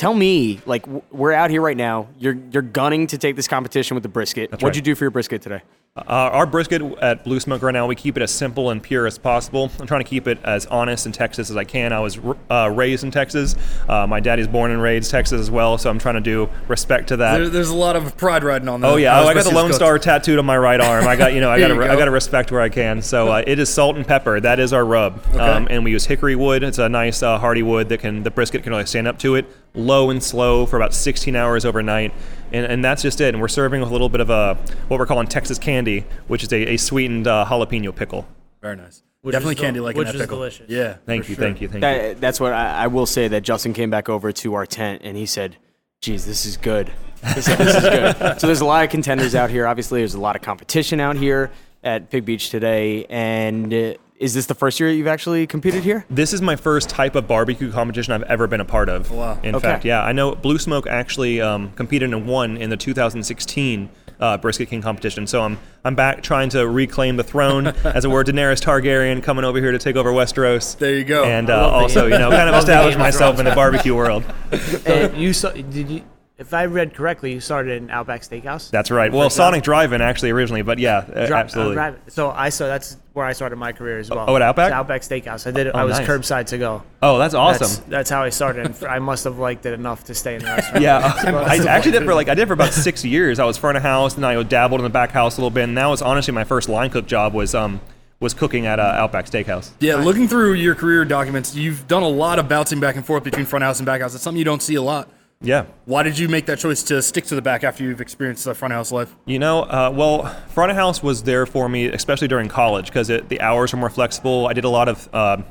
[0.00, 2.08] tell me, like, w- we're out here right now.
[2.18, 4.50] You're you're gunning to take this competition with the brisket.
[4.50, 4.74] What'd right.
[4.74, 5.60] you do for your brisket today?
[5.96, 9.06] Uh, our brisket at Blue Smoke right now, we keep it as simple and pure
[9.06, 9.70] as possible.
[9.80, 11.92] I'm trying to keep it as honest in Texas as I can.
[11.92, 13.56] I was uh, raised in Texas.
[13.88, 17.08] Uh, my daddy's born and raised Texas as well, so I'm trying to do respect
[17.08, 17.38] to that.
[17.38, 18.86] There, there's a lot of pride riding on that.
[18.86, 19.74] Oh yeah, oh, I got the briskets Lone cooked.
[19.74, 21.06] Star tattooed on my right arm.
[21.08, 23.02] I got you know I got to you I got to respect where I can.
[23.02, 24.40] So uh, it is salt and pepper.
[24.40, 26.62] That is our rub, um, and we use hickory wood.
[26.62, 29.34] It's a nice uh, hardy wood that can the brisket can really stand up to
[29.34, 29.44] it.
[29.74, 32.12] Low and slow for about 16 hours overnight,
[32.52, 33.34] and, and that's just it.
[33.34, 34.54] And we're serving with a little bit of a
[34.88, 38.26] what we're calling Texas candy, which is a, a sweetened uh, jalapeno pickle.
[38.60, 39.02] Very nice.
[39.22, 40.38] Which Definitely candy like which in that is pickle.
[40.38, 40.68] delicious.
[40.68, 40.96] Yeah.
[41.06, 41.44] Thank you, sure.
[41.44, 41.80] thank you, thank you.
[41.80, 43.28] That, that's what I, I will say.
[43.28, 45.56] That Justin came back over to our tent and he said,
[46.00, 46.90] "Geez, this is good."
[47.34, 49.66] He said, "This is good." so there's a lot of contenders out here.
[49.66, 51.50] Obviously, there's a lot of competition out here
[51.82, 53.04] at Pig Beach today.
[53.08, 56.04] And uh, is this the first year you've actually competed here?
[56.10, 59.10] This is my first type of barbecue competition I've ever been a part of.
[59.10, 59.38] wow.
[59.42, 59.66] In Okay.
[59.66, 63.88] fact, yeah, I know Blue Smoke actually um, competed and won in the 2016
[64.20, 65.26] uh, Brisket King competition.
[65.26, 68.22] So I'm I'm back trying to reclaim the throne, as it were.
[68.22, 70.76] Daenerys Targaryen coming over here to take over Westeros.
[70.76, 71.24] There you go.
[71.24, 74.22] And uh, also, you know, kind of love establish myself in the barbecue world.
[74.84, 76.02] And you saw, did you?
[76.40, 78.70] If I read correctly, you started in Outback Steakhouse.
[78.70, 79.12] That's right.
[79.12, 81.74] Well, Sonic Drive-In actually originally, but yeah, uh, Dri- uh, absolutely.
[81.74, 84.24] drive- so I saw that's where I started my career as well.
[84.26, 84.68] oh, at Outback?
[84.68, 85.46] It's Outback Steakhouse.
[85.46, 85.66] I did.
[85.66, 85.72] it.
[85.74, 86.08] Oh, I was nice.
[86.08, 86.82] curbside to go.
[87.02, 87.66] Oh, that's awesome.
[87.66, 88.64] That's, that's how I started.
[88.64, 90.82] And I must have liked it enough to stay in the restaurant.
[90.82, 93.38] Yeah, I actually did for like I did for about six years.
[93.38, 95.64] I was front of house, and I dabbled in the back house a little bit.
[95.64, 97.82] And that was honestly my first line cook job was um
[98.18, 99.72] was cooking at uh, Outback Steakhouse.
[99.80, 103.24] Yeah, looking through your career documents, you've done a lot of bouncing back and forth
[103.24, 104.14] between front house and back house.
[104.14, 105.10] It's something you don't see a lot.
[105.42, 108.44] Yeah, Why did you make that choice to stick to the back after you've experienced
[108.44, 109.14] the front house life?
[109.24, 113.08] you know, uh, well, front of house was there for me, especially during college, because
[113.08, 114.46] the hours were more flexible.
[114.48, 115.08] I did a lot of.
[115.12, 115.42] Uh,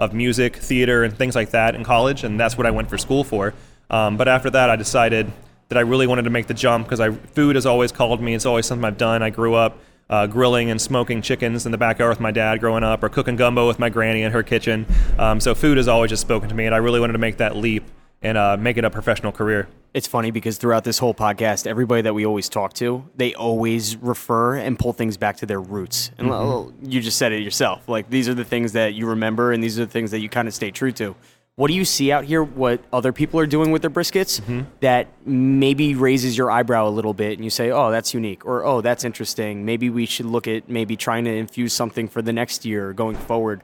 [0.00, 2.96] of music, theater, and things like that in college, and that's what I went for
[2.96, 3.52] school for.
[3.90, 5.30] Um, but after that, I decided
[5.68, 8.34] that I really wanted to make the jump because food has always called me.
[8.34, 9.22] It's always something I've done.
[9.22, 9.76] I grew up
[10.08, 13.36] uh, grilling and smoking chickens in the backyard with my dad growing up, or cooking
[13.36, 14.86] gumbo with my granny in her kitchen.
[15.18, 17.36] Um, so food has always just spoken to me, and I really wanted to make
[17.36, 17.84] that leap
[18.22, 19.68] and uh, make it a professional career.
[19.92, 23.96] It's funny because throughout this whole podcast, everybody that we always talk to, they always
[23.96, 26.12] refer and pull things back to their roots.
[26.16, 27.88] And well, you just said it yourself.
[27.88, 30.28] Like these are the things that you remember, and these are the things that you
[30.28, 31.16] kind of stay true to.
[31.56, 32.42] What do you see out here?
[32.42, 34.40] What other people are doing with their briskets
[34.78, 38.64] that maybe raises your eyebrow a little bit, and you say, "Oh, that's unique," or
[38.64, 42.32] "Oh, that's interesting." Maybe we should look at maybe trying to infuse something for the
[42.32, 43.62] next year going forward.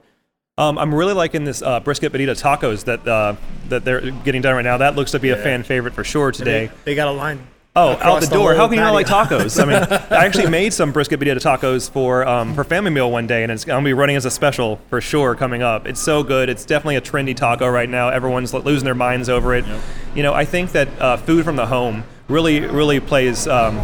[0.58, 3.36] Um, I'm really liking this uh, brisket bonita tacos that uh,
[3.68, 4.78] that they're getting done right now.
[4.78, 6.70] That looks to be a fan favorite for sure today.
[6.84, 7.46] They got a line.
[7.76, 8.54] Oh, out across the door!
[8.54, 9.62] How can you not like tacos?
[9.62, 13.26] I mean, I actually made some brisket bonita tacos for um, for family meal one
[13.26, 15.86] day, and it's gonna be running as a special for sure coming up.
[15.86, 16.48] It's so good.
[16.48, 18.08] It's definitely a trendy taco right now.
[18.08, 19.66] Everyone's losing their minds over it.
[20.14, 23.46] You know, I think that uh, food from the home really, really plays.
[23.46, 23.76] Um,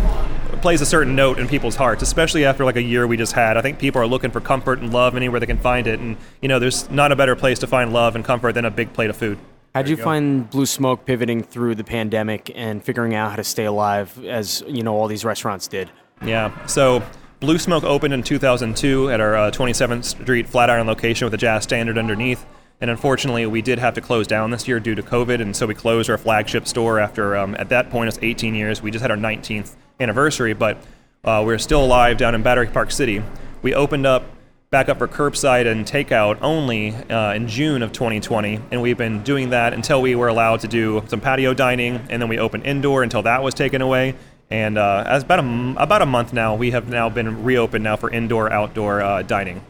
[0.62, 3.56] plays a certain note in people's hearts especially after like a year we just had
[3.56, 6.16] i think people are looking for comfort and love anywhere they can find it and
[6.40, 8.92] you know there's not a better place to find love and comfort than a big
[8.92, 9.38] plate of food
[9.74, 13.64] How'd you find Blue Smoke pivoting through the pandemic and figuring out how to stay
[13.64, 15.90] alive as you know all these restaurants did?
[16.22, 16.66] Yeah.
[16.66, 17.02] So
[17.40, 21.62] Blue Smoke opened in 2002 at our uh, 27th Street Flatiron location with a jazz
[21.62, 22.44] standard underneath.
[22.82, 25.68] And unfortunately, we did have to close down this year due to COVID, and so
[25.68, 28.82] we closed our flagship store after, um, at that point, it's 18 years.
[28.82, 30.78] We just had our 19th anniversary, but
[31.22, 33.22] uh, we're still alive down in Battery Park City.
[33.62, 34.24] We opened up
[34.70, 39.22] back up for curbside and takeout only uh, in June of 2020, and we've been
[39.22, 42.66] doing that until we were allowed to do some patio dining, and then we opened
[42.66, 44.16] indoor until that was taken away.
[44.50, 47.94] And uh, as about a about a month now, we have now been reopened now
[47.94, 49.62] for indoor outdoor uh, dining.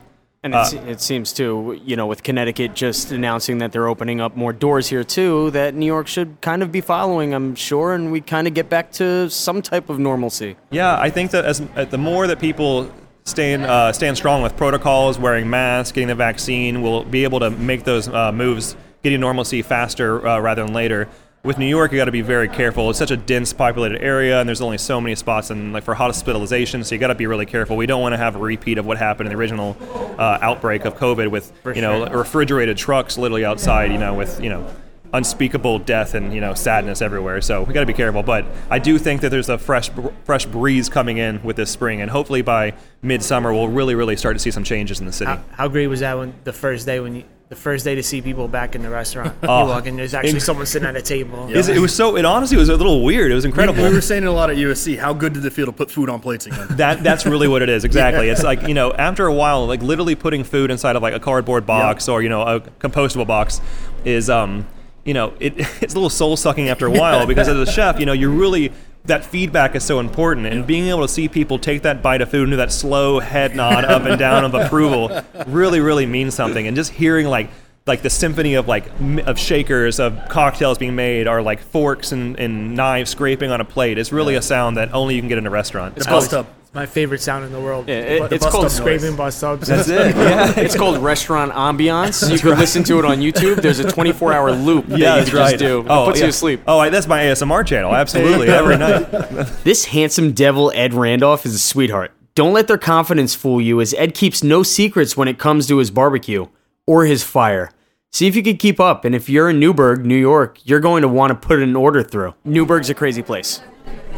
[0.45, 4.21] And it, se- it seems too, you know, with Connecticut just announcing that they're opening
[4.21, 7.95] up more doors here too, that New York should kind of be following, I'm sure,
[7.95, 10.57] and we kind of get back to some type of normalcy.
[10.71, 12.91] Yeah, I think that as uh, the more that people
[13.25, 17.51] stand uh, stand strong with protocols, wearing masks, getting the vaccine, we'll be able to
[17.51, 18.75] make those uh, moves,
[19.05, 21.09] getting normalcy faster uh, rather than later.
[21.45, 22.89] With New York, you got to be very careful.
[22.89, 25.93] It's such a dense populated area, and there's only so many spots and like for
[25.93, 27.77] hospitalization, so you got to be really careful.
[27.77, 29.77] We don't want to have a repeat of what happened in the original
[30.19, 34.51] uh, outbreak of COVID with you know refrigerated trucks literally outside, you know, with you
[34.51, 34.73] know
[35.13, 37.41] unspeakable death and you know sadness everywhere.
[37.41, 38.23] So we got to be careful.
[38.23, 39.91] But I do think that there's a fresh
[40.23, 44.37] fresh breeze coming in with this spring, and hopefully by midsummer we'll really really start
[44.37, 45.33] to see some changes in the city.
[45.33, 48.03] How, how great was that when the first day when you the first day to
[48.03, 49.35] see people back in the restaurant?
[49.43, 51.51] Oh, you walk in, there's actually inc- someone sitting at a table.
[51.51, 52.17] It's- It was so.
[52.17, 53.31] It honestly was a little weird.
[53.31, 53.83] It was incredible.
[53.83, 54.97] We were saying it a lot at USC.
[54.99, 56.67] How good did it feel to put food on plates again?
[56.79, 57.85] That that's really what it is.
[57.93, 58.31] Exactly.
[58.31, 61.21] It's like you know, after a while, like literally putting food inside of like a
[61.21, 63.61] cardboard box or you know a compostable box
[64.07, 64.67] is um
[65.05, 68.01] you know it, it's a little soul sucking after a while because as a chef,
[68.01, 68.73] you know, you're really
[69.05, 72.31] that feedback is so important and being able to see people take that bite of
[72.31, 75.11] food and do that slow head nod up and down of approval
[75.47, 77.51] really really means something and just hearing like
[77.87, 78.85] like the symphony of like
[79.27, 83.65] of shakers of cocktails being made or like forks and, and knives scraping on a
[83.65, 86.29] plate is really a sound that only you can get in a restaurant It's bus
[86.29, 86.47] tub.
[86.61, 87.87] It's my favorite sound in the world.
[87.89, 89.69] Yeah, it- The it's bus called tub scraping bus tubs.
[89.69, 90.17] That's it.
[90.23, 90.53] Yeah.
[90.59, 92.31] it's called restaurant ambiance.
[92.31, 93.61] You can listen to it on YouTube.
[93.61, 95.51] There's a 24 hour loop that you can right.
[95.51, 95.81] just do.
[95.81, 96.27] It Oh, puts yeah.
[96.27, 96.63] you to sleep.
[96.67, 97.95] Oh, that's my ASMR channel.
[97.95, 99.03] Absolutely, every night.
[99.65, 102.13] This handsome devil, Ed Randolph, is a sweetheart.
[102.35, 105.77] Don't let their confidence fool you, as Ed keeps no secrets when it comes to
[105.79, 106.47] his barbecue
[106.87, 107.71] or his fire.
[108.15, 111.01] See if you can keep up, and if you're in Newburgh, New York, you're going
[111.01, 112.35] to want to put an order through.
[112.45, 113.63] Newburgh's a crazy place.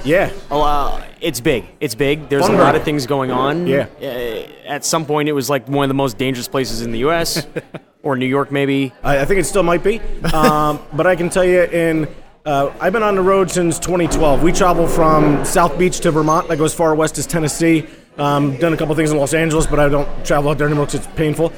[0.05, 0.33] Yeah.
[0.51, 1.65] Oh, uh, it's big.
[1.79, 2.29] It's big.
[2.29, 3.69] There's a lot of things going on.
[3.69, 3.87] Yeah.
[4.03, 6.99] Uh, at some point, it was like one of the most dangerous places in the
[6.99, 7.47] U.S.
[8.03, 8.93] or New York, maybe.
[9.05, 10.01] I, I think it still might be.
[10.35, 12.09] Um, but I can tell you, in
[12.45, 14.43] uh, I've been on the road since 2012.
[14.43, 16.49] We travel from South Beach to Vermont.
[16.49, 17.87] That goes far west as Tennessee.
[18.19, 20.87] Um, done a couple things in Los Angeles, but I don't travel out there anymore
[20.87, 21.53] because it's painful.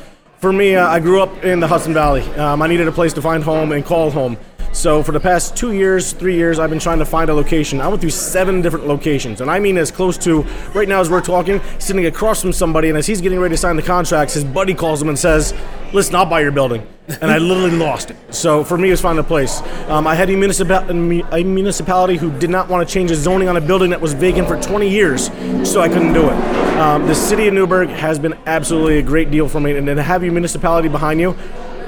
[0.46, 2.22] For me, uh, I grew up in the Hudson Valley.
[2.36, 4.36] Um, I needed a place to find home and call home.
[4.72, 7.80] So for the past two years, three years, I've been trying to find a location.
[7.80, 10.42] I went through seven different locations, and I mean as close to
[10.74, 13.56] right now as we're talking, sitting across from somebody, and as he's getting ready to
[13.56, 15.54] sign the contracts, his buddy calls him and says,
[15.92, 16.86] "Listen, I'll buy your building,"
[17.20, 18.16] and I literally lost it.
[18.30, 19.62] So for me, it was finding a place.
[19.88, 20.88] Um, I had a, municipa-
[21.32, 24.12] a municipality who did not want to change the zoning on a building that was
[24.12, 25.30] vacant for 20 years,
[25.64, 26.36] so I couldn't do it.
[26.76, 30.02] Um, the city of Newburgh has been absolutely a great deal for me, and to
[30.02, 31.34] have your municipality behind you,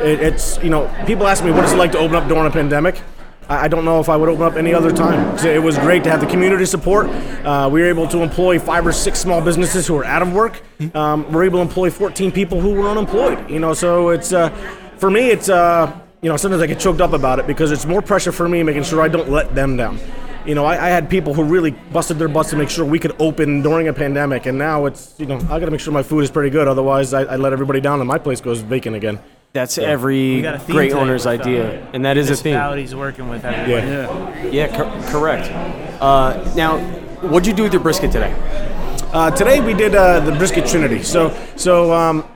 [0.01, 2.51] it, it's you know people ask me what it's like to open up during a
[2.51, 3.01] pandemic.
[3.51, 5.39] I don't know if I would open up any other time.
[5.39, 7.07] It was great to have the community support.
[7.07, 10.35] Uh, we were able to employ five or six small businesses who were out of
[10.35, 10.61] work.
[10.95, 13.49] Um, we're able to employ 14 people who were unemployed.
[13.49, 14.51] You know, so it's uh,
[14.99, 17.87] for me, it's uh, you know sometimes I get choked up about it because it's
[17.87, 19.99] more pressure for me making sure I don't let them down.
[20.45, 22.99] You know, I, I had people who really busted their butts to make sure we
[22.99, 25.93] could open during a pandemic, and now it's you know I got to make sure
[25.95, 26.69] my food is pretty good.
[26.69, 29.21] Otherwise, I, I let everybody down, and my place goes vacant again.
[29.53, 32.31] That's We every got a theme great today owner's with, uh, idea, and that is
[32.31, 32.53] a theme.
[32.53, 33.87] Municipalities working with everybody.
[33.87, 34.69] Yeah.
[34.69, 35.51] Yeah, cor- correct.
[36.03, 36.79] Uh, now,
[37.29, 38.35] what'd you do with your brisket today?
[39.13, 41.03] Uh, today we did uh, the brisket trinity.
[41.03, 42.29] So so um,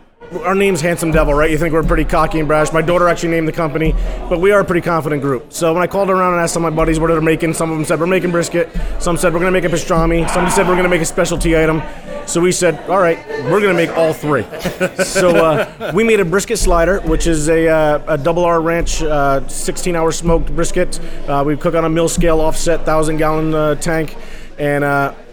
[0.45, 1.51] our name's Handsome Devil, right?
[1.51, 2.73] You think we're pretty cocky and brash.
[2.73, 3.95] My daughter actually named the company,
[4.31, 5.53] but we are a pretty confident group.
[5.53, 7.71] So when I called around and asked some of my buddies what they're making, some
[7.71, 8.71] of them said we're making brisket.
[9.01, 10.27] Some said we're gonna make a pastrami.
[10.31, 11.83] Somebody said we're gonna make a specialty item.
[12.27, 14.43] So we said, all right, we're gonna make all three.
[15.05, 19.03] so uh, we made a brisket slider, which is a, uh, a double R ranch,
[19.03, 20.99] uh, 16-hour smoked brisket.
[21.29, 24.17] Uh, we cook on a Millscale offset, thousand gallon uh, tank,
[24.59, 24.85] and.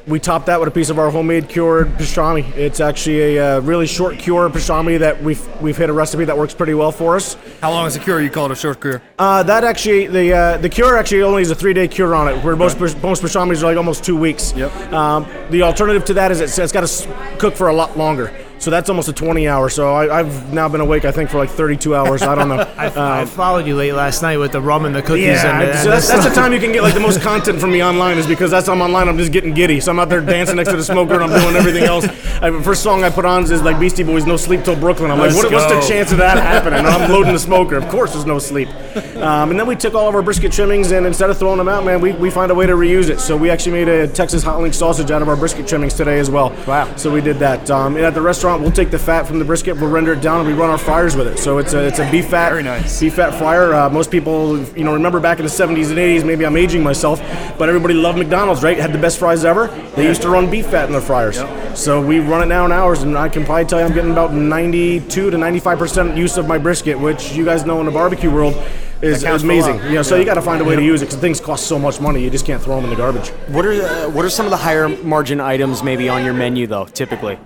[0.10, 2.52] We top that with a piece of our homemade cured pastrami.
[2.58, 6.36] It's actually a uh, really short cure pastrami that we've we've hit a recipe that
[6.36, 7.38] works pretty well for us.
[7.62, 8.20] How long is the cure?
[8.20, 9.04] You call it a short cure?
[9.20, 12.28] Uh, that actually the uh, the cure actually only is a three day cure on
[12.28, 12.44] it.
[12.44, 14.52] Where most most pastramis are like almost two weeks.
[14.54, 14.92] Yep.
[14.92, 18.34] Um, the alternative to that is it's, it's got to cook for a lot longer.
[18.60, 19.70] So that's almost a 20 hour.
[19.70, 22.22] So I, I've now been awake, I think, for like 32 hours.
[22.22, 22.60] I don't know.
[22.78, 25.26] I, I followed you late last night with the rum and the cookies.
[25.26, 27.72] Yeah, and, so that's, that's the time you can get like the most content from
[27.72, 29.08] me online is because that's I'm online.
[29.08, 29.80] I'm just getting giddy.
[29.80, 32.06] So I'm out there dancing next to the smoker and I'm doing everything else.
[32.42, 35.10] I, the first song I put on is like Beastie Boys, "No Sleep Till Brooklyn."
[35.12, 36.80] I'm like, what, what's the chance of that happening?
[36.80, 37.78] And I'm loading the smoker.
[37.78, 38.70] Of course, there's no sleep.
[39.18, 41.70] Um, and then we took all of our brisket trimmings and instead of throwing them
[41.70, 43.20] out, man, we, we find a way to reuse it.
[43.20, 46.20] So we actually made a Texas hot link sausage out of our brisket trimmings today
[46.20, 46.50] as well.
[46.66, 46.94] Wow.
[46.96, 47.70] So we did that.
[47.70, 50.22] Um, and at the restaurant, we'll take the fat from the brisket, we'll render it
[50.22, 51.38] down, and we run our fryers with it.
[51.38, 53.00] So it's a it's a beef fat, Very nice.
[53.00, 53.74] beef fat fryer.
[53.74, 56.26] Uh, most people, you know, remember back in the 70s and 80s.
[56.26, 57.20] Maybe I'm aging myself,
[57.58, 58.78] but everybody loved McDonald's, right?
[58.78, 59.68] Had the best fries ever.
[59.96, 61.40] They used to run beef fat in their fryers.
[61.80, 64.12] So we run it now in ours, and I can probably tell you I'm getting
[64.12, 67.92] about 92 to 95 percent use of my brisket, which you guys know in the
[67.92, 68.56] barbecue world.
[69.02, 69.44] Is, is for a lot.
[69.44, 70.02] amazing, you know.
[70.02, 72.02] So you got to find a way to use it because things cost so much
[72.02, 72.22] money.
[72.24, 73.30] You just can't throw them in the garbage.
[73.48, 76.68] What are uh, what are some of the higher margin items maybe on your menu
[76.68, 76.86] though?
[76.86, 77.38] Typically,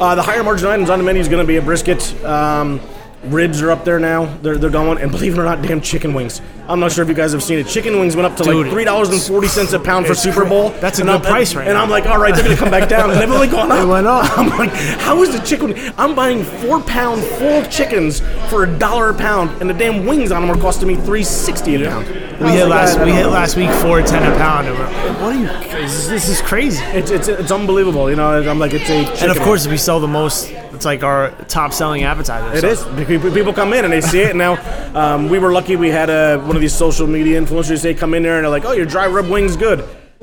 [0.00, 2.02] Uh, the higher margin items on the menu is going to be a brisket.
[2.24, 2.80] Um,
[3.24, 4.26] ribs are up there now.
[4.42, 4.98] They're, they're going.
[4.98, 6.40] And believe it or not, damn chicken wings.
[6.68, 7.66] I'm not sure if you guys have seen it.
[7.68, 10.14] Chicken wings went up to Dude, like three dollars and forty cents a pound for
[10.14, 10.70] Super Bowl.
[10.80, 11.82] that's a And good I'm- price right And now.
[11.82, 13.10] I'm like, all right, they're going to come back down.
[13.10, 13.78] And they've only gone up.
[13.78, 14.36] They went up.
[14.38, 15.74] I'm like, how is the chicken?
[15.96, 20.32] I'm buying four pound full chickens for a dollar a pound, and the damn wings
[20.32, 22.06] on them are costing me three sixty a pound.
[22.40, 24.66] We hit last we hit last week four ten a pound.
[24.68, 25.46] What are you?
[25.46, 26.82] This, this is crazy.
[26.86, 28.10] It's, it's it's unbelievable.
[28.10, 29.22] You know, I'm like, it's a.
[29.22, 30.52] And of course, we sell the most.
[30.76, 32.56] It's like our top selling appetizer.
[32.56, 33.06] It so- is.
[33.06, 34.36] People people come in and they see it.
[34.36, 34.52] Now,
[34.94, 37.82] um, we were lucky we had a, one of these social media influencers.
[37.82, 39.80] They come in there and they're like, "Oh, your dry rub wing's good."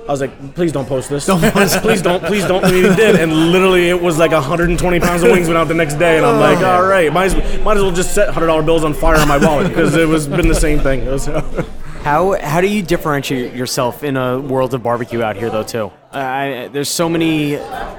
[0.07, 1.25] I was like, "Please don't post this.
[1.25, 1.77] Don't post.
[1.81, 2.23] please don't.
[2.23, 3.15] Please don't." And he did.
[3.15, 6.17] And literally, it was like 120 pounds of wings went out the next day.
[6.17, 8.83] And I'm like, "All right, might as, might as well just set hundred dollar bills
[8.83, 11.25] on fire in my wallet because it was been the same thing." It was-
[12.03, 15.91] how how do you differentiate yourself in a world of barbecue out here though too?
[16.13, 17.57] I, there's so many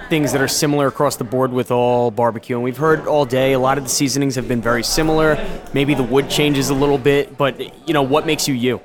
[0.08, 3.52] things that are similar across the board with all barbecue, and we've heard all day.
[3.52, 5.36] A lot of the seasonings have been very similar.
[5.72, 8.80] Maybe the wood changes a little bit, but you know what makes you you?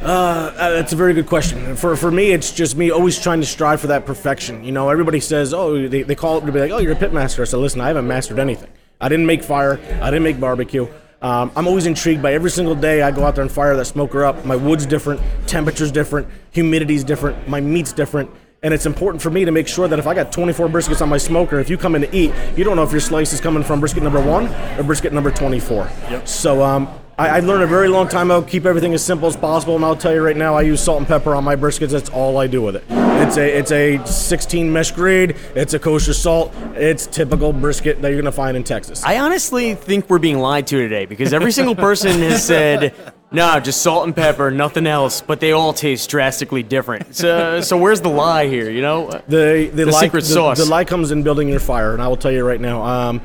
[0.00, 1.76] Uh, that's a very good question.
[1.76, 4.64] For for me, it's just me always trying to strive for that perfection.
[4.64, 6.96] You know, everybody says, oh, they, they call it to be like, oh, you're a
[6.96, 7.42] pit master.
[7.42, 8.70] I said, listen, I haven't mastered anything.
[9.00, 9.78] I didn't make fire.
[10.00, 10.86] I didn't make barbecue.
[11.22, 13.84] Um, I'm always intrigued by every single day I go out there and fire that
[13.84, 14.44] smoker up.
[14.44, 18.30] My wood's different, temperature's different, humidity's different, my meat's different.
[18.62, 21.08] And it's important for me to make sure that if I got 24 briskets on
[21.08, 23.40] my smoker, if you come in to eat, you don't know if your slice is
[23.40, 25.90] coming from brisket number one or brisket number 24.
[26.10, 26.28] Yep.
[26.28, 29.36] So um, I, I learned a very long time ago, keep everything as simple as
[29.36, 29.76] possible.
[29.76, 31.90] And I'll tell you right now, I use salt and pepper on my briskets.
[31.90, 32.84] That's all I do with it.
[32.88, 35.36] It's a it's a 16 mesh grade.
[35.54, 36.54] It's a kosher salt.
[36.74, 39.04] It's typical brisket that you're gonna find in Texas.
[39.04, 42.94] I honestly think we're being lied to today because every single person has said,
[43.30, 47.14] "No, just salt and pepper, nothing else," but they all taste drastically different.
[47.14, 48.70] So, so where's the lie here?
[48.70, 50.56] You know, the the, The lie, secret the- sauce.
[50.56, 52.82] The, lie comes in building your fire, and I will tell you right now.
[52.82, 53.20] Um,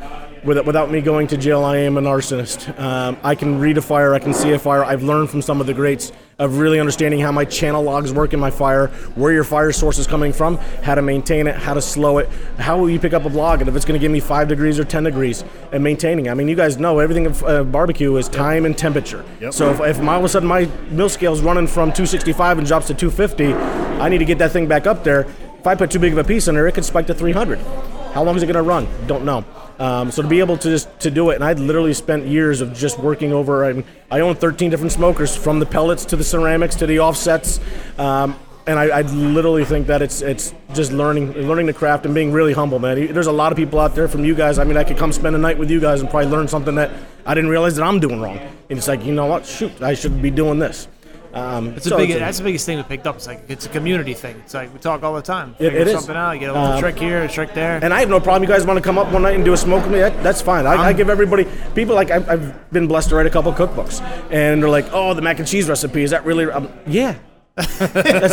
[0.46, 2.78] without, without me going to jail, I am an arsonist.
[2.80, 4.84] Um, I can read a fire, I can see a fire.
[4.84, 8.34] I've learned from some of the greats of really understanding how my channel logs work
[8.34, 11.74] in my fire, where your fire source is coming from, how to maintain it, how
[11.74, 14.04] to slow it, how will you pick up a log, and if it's going to
[14.04, 16.30] give me five degrees or ten degrees, and maintaining.
[16.30, 19.24] I mean, you guys know everything of uh, barbecue is time and temperature.
[19.52, 22.68] So if, if my, all of a sudden my Millscale is running from 265 and
[22.68, 23.54] drops to 250,
[24.02, 25.22] I need to get that thing back up there.
[25.58, 27.58] If I put too big of a piece in there, it could spike to 300.
[28.14, 28.88] How long is it going to run?
[29.08, 29.44] Don't know.
[29.80, 32.62] Um, so to be able to just to do it, and I'd literally spent years
[32.62, 33.66] of just working over.
[33.66, 37.60] I, I own 13 different smokers, from the pellets to the ceramics to the offsets.
[37.98, 42.16] Um, and I, I literally think that it's it's just learning learning the craft and
[42.16, 43.14] being really humble, man.
[43.14, 44.58] There's a lot of people out there from you guys.
[44.58, 46.76] I mean, I could come spend a night with you guys and probably learn something
[46.76, 46.91] that
[47.26, 48.38] I didn't realize that I'm doing wrong.
[48.38, 49.45] And it's like, you know what?
[49.45, 50.88] Shoot, I should be doing this.
[51.36, 52.12] Um, It's so a big.
[52.12, 53.16] it's a- that's the biggest thing we picked up.
[53.18, 54.38] It's like it's a community thing.
[54.46, 55.54] It's like we talk all the time.
[55.60, 55.94] It- it is.
[55.94, 56.32] something out.
[56.32, 57.80] You get a little Um, trick here, a trick there.
[57.84, 58.44] And I have no problem.
[58.44, 60.00] You guys want to come up one night and do a smoke with me?
[60.00, 60.66] That, that's fine.
[60.66, 64.02] I, I give everybody people like I've, I've been blessed to write a couple cookbooks,
[64.32, 67.16] and they're like, "Oh, the mac and cheese recipe is that really?" Um, yeah,
[67.56, 67.78] that's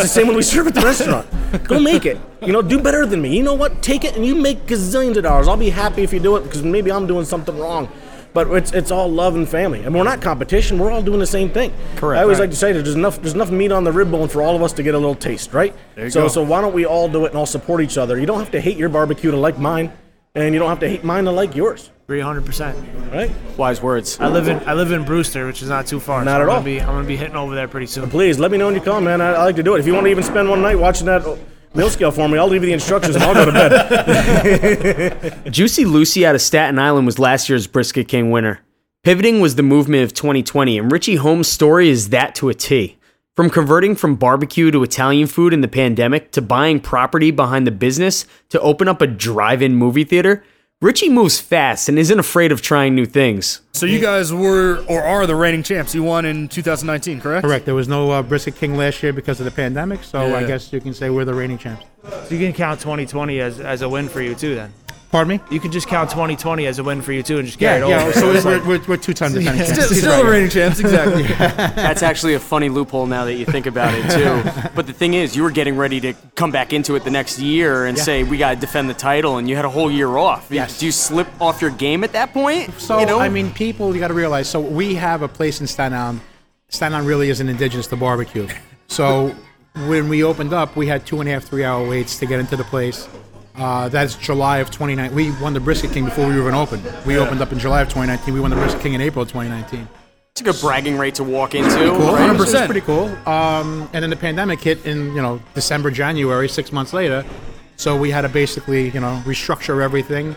[0.03, 1.27] the same when we serve at the restaurant.
[1.65, 2.19] Go make it.
[2.41, 3.37] You know, do better than me.
[3.37, 3.83] You know what?
[3.83, 5.49] Take it and you make gazillions of dollars.
[5.49, 7.89] I'll be happy if you do it because maybe I'm doing something wrong.
[8.35, 10.78] But it's it's all love and family, and we're not competition.
[10.78, 11.72] We're all doing the same thing.
[11.97, 12.18] Correct.
[12.18, 12.45] I always Right.
[12.45, 14.57] like to say that there's enough there's enough meat on the rib bone for all
[14.57, 15.74] of us to get a little taste, right?
[15.97, 16.28] There you so go.
[16.28, 18.18] so why don't we all do it and all support each other?
[18.18, 19.93] You don't have to hate your barbecue to like mine,
[20.35, 22.76] and you don't have to hate mine to like yours, Three hundred percent.
[23.12, 23.30] right?
[23.59, 24.16] Wise words.
[24.18, 26.24] I live in I live in Brewster, which is not too far.
[26.24, 26.55] Not so at I'm all.
[26.57, 28.09] Gonna be, I'm gonna be hitting over there pretty soon.
[28.09, 29.20] Please let me know when you come, man.
[29.20, 29.80] I, I like to do it.
[29.80, 31.22] If you want to even spend one night watching that
[31.75, 35.43] Millscale for me, I'll leave you the instructions and I'll go to bed.
[35.53, 38.61] Juicy Lucy out of Staten Island was last year's Brisket King winner.
[39.05, 42.99] Pivoting was the movement of 2020, and Richie Holmes' story is that to a T.
[43.35, 47.70] From converting from barbecue to Italian food in the pandemic to buying property behind the
[47.70, 50.45] business to open up a drive in movie theater,
[50.83, 53.61] Richie moves fast and isn't afraid of trying new things.
[53.72, 55.95] So you guys were or are the reigning champs.
[55.95, 57.47] You won in 2019, correct?
[57.47, 57.66] Correct.
[57.66, 60.39] There was no uh, Brisket King last year because of the pandemic, so Yeah.
[60.39, 61.85] I guess you can say we're the reigning champs.
[62.03, 64.57] So you can count 2020 as, as a win for you too.
[64.57, 64.72] Then
[65.13, 65.41] Pardon me?
[65.51, 67.87] you can just count 2020 as a win for you too, and just carry Yeah,
[67.87, 68.07] it over.
[68.07, 68.13] yeah.
[68.21, 69.91] So It's we're, like- we're, we're two times defending Still, champs.
[69.91, 70.25] He's still right.
[70.25, 71.23] the reigning champs, exactly.
[71.77, 74.71] That's actually a funny loophole now that you think about it, too.
[74.75, 77.39] But the thing is, you were getting ready to come back into it the next
[77.39, 78.03] year and Yeah.
[78.05, 80.47] say, we got to defend the title, and you had a whole year off.
[80.51, 80.79] Yes.
[80.81, 82.73] Do you slip off your game at that point?
[82.81, 83.21] So you know?
[83.21, 84.49] I mean, people you got to realize.
[84.49, 86.21] So we have a place in Staten Island.
[86.71, 88.49] Staten Island really isn't indigenous to barbecue.
[88.89, 89.35] So
[89.89, 92.41] when we opened up, we had two and a half, three hour waits to get
[92.41, 93.07] into the place.
[93.55, 95.15] Uh, that's July of 2019.
[95.15, 96.83] We won the Brisket King before we even opened.
[97.07, 98.33] We opened up in July of 2019.
[98.33, 99.87] We won the Brisket King in April of 2019.
[100.33, 101.69] It's a good bragging rate to walk into.
[101.71, 102.35] Cool, right?
[102.35, 102.65] 100%.
[102.65, 103.09] pretty cool.
[103.29, 107.25] Um, and then the pandemic hit in you know December, January, six months later.
[107.77, 110.35] So we had to basically you know restructure everything.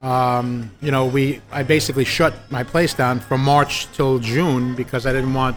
[0.00, 5.06] Um, you know, we I basically shut my place down from March till June because
[5.06, 5.56] I didn't want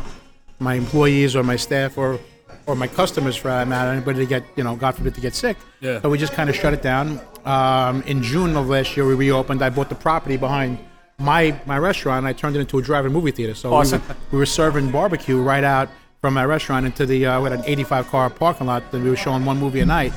[0.60, 2.20] my employees or my staff or
[2.68, 5.34] or my customers for that matter anybody to get you know God forbid to get
[5.34, 5.58] sick.
[5.80, 6.02] Yeah.
[6.02, 7.20] So we just kind of shut it down.
[7.46, 9.62] Um, in June of last year, we reopened.
[9.64, 10.78] I bought the property behind
[11.18, 12.20] my my restaurant.
[12.20, 13.56] and I turned it into a drive-in movie theater.
[13.56, 14.02] So Awesome.
[14.02, 15.90] we, were, we were serving barbecue right out
[16.22, 19.10] from my restaurant into the uh, we had an 85 car parking lot that we
[19.10, 20.14] were showing one movie a night.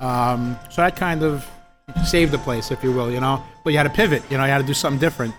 [0.00, 1.46] Um, so that kind of
[2.04, 3.42] saved the place, if you will, you know.
[3.62, 4.44] But you had to pivot, you know.
[4.44, 5.34] You had to do something different.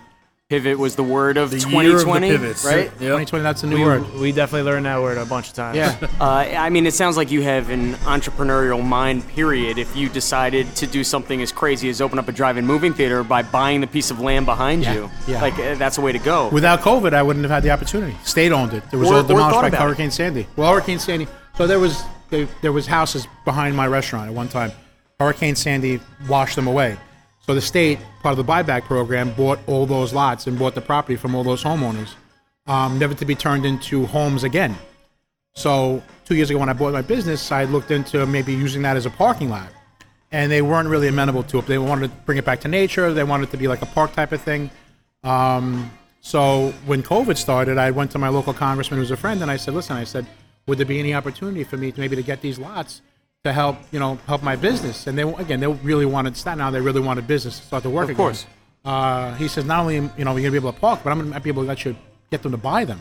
[0.50, 2.66] Pivot was the word of The year of the 2020, pivots.
[2.66, 2.84] right?
[2.84, 3.00] Yep.
[3.00, 4.14] 2020, that's a new we, word.
[4.16, 5.78] we definitely learned that word a bunch of times.
[5.78, 5.96] Yeah.
[6.24, 6.26] Uh,
[6.58, 9.78] I mean, it sounds like you have an entrepreneurial mind, period.
[9.78, 13.24] If you decided to do something as crazy as open up a drive-in moving theater
[13.24, 15.42] by buying the piece of land behind Yeah, you, yeah.
[15.42, 16.50] like uh, that's a way to go.
[16.50, 18.16] Without COVID, I wouldn't have had the opportunity.
[18.24, 18.84] State owned it.
[18.94, 19.84] It was Or- all demolished by about it.
[19.84, 20.48] Hurricane Sandy.
[20.56, 21.28] Well, Hurricane Sandy.
[21.58, 24.72] So there was there, there was houses behind my restaurant at one time.
[25.20, 26.98] Hurricane Sandy washed them away.
[27.46, 30.82] So the state, part of the buyback program, bought all those lots and bought the
[30.82, 32.16] property from all those homeowners,
[32.68, 34.78] um, never to be turned into homes again.
[35.54, 38.96] So two years ago, when I bought my business, I looked into maybe using that
[38.96, 39.68] as a parking lot,
[40.32, 41.66] and they weren't really amenable to it.
[41.66, 43.14] They wanted to bring it back to nature.
[43.14, 44.72] They wanted it to be like a park type of thing.
[45.26, 45.92] Um,
[46.22, 49.58] so when COVID started, I went to my local congressman, who's a friend, and I
[49.58, 50.26] said, "Listen, I said,
[50.66, 53.02] would there be any opportunity for me to maybe to get these lots
[53.44, 56.72] to help, you know, help my business?" And they again, they really wanted Staten now
[56.72, 58.18] They really wanted business to start to work Of again.
[58.18, 58.46] course.
[58.86, 61.20] Uh, he says, "Not only you know you're gonna be able to park, but I'm
[61.20, 61.96] gonna be able to let you
[62.32, 63.00] get them to buy them."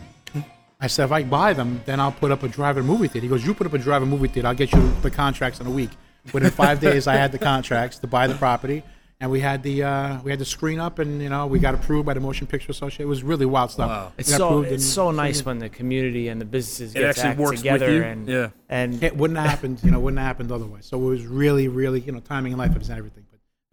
[0.81, 3.23] I said, if I buy them, then I'll put up a drive-in movie theater.
[3.23, 5.67] He goes, you put up a drive-in movie theater, I'll get you the contracts in
[5.67, 5.91] a week.
[6.33, 8.83] Within five days, I had the contracts to buy the property,
[9.23, 11.73] and we had the uh, we had the screen up, and you know we got
[11.73, 13.03] approved by the Motion Picture Association.
[13.03, 13.89] It was really wild stuff.
[13.89, 14.11] Wow.
[14.17, 17.29] We It's so it's so nice when the community and the businesses It get actually
[17.29, 18.03] act works with together you.
[18.03, 18.49] and Yeah.
[18.67, 20.87] and It wouldn't have happened, you know, wouldn't have happened otherwise.
[20.87, 23.23] So it was really, really, you know, timing in life is everything.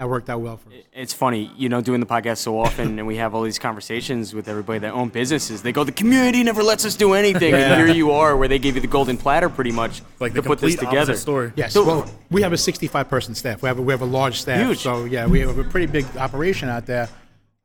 [0.00, 0.76] But that worked out well for us.
[0.94, 4.32] It's funny, you know, doing the podcast so often, and we have all these conversations
[4.32, 5.60] with everybody that own businesses.
[5.60, 8.58] They go, "The community never lets us do anything," and here you are, where they
[8.58, 10.98] gave you the golden platter, pretty much, Like to put this together.
[11.12, 11.52] opposite story.
[11.54, 11.74] Yes.
[11.74, 13.60] So- well, we have a 65 person staff.
[13.62, 14.66] We have a, we have a large staff.
[14.66, 14.78] Huge.
[14.78, 17.08] So yeah, we have a pretty big operation out there.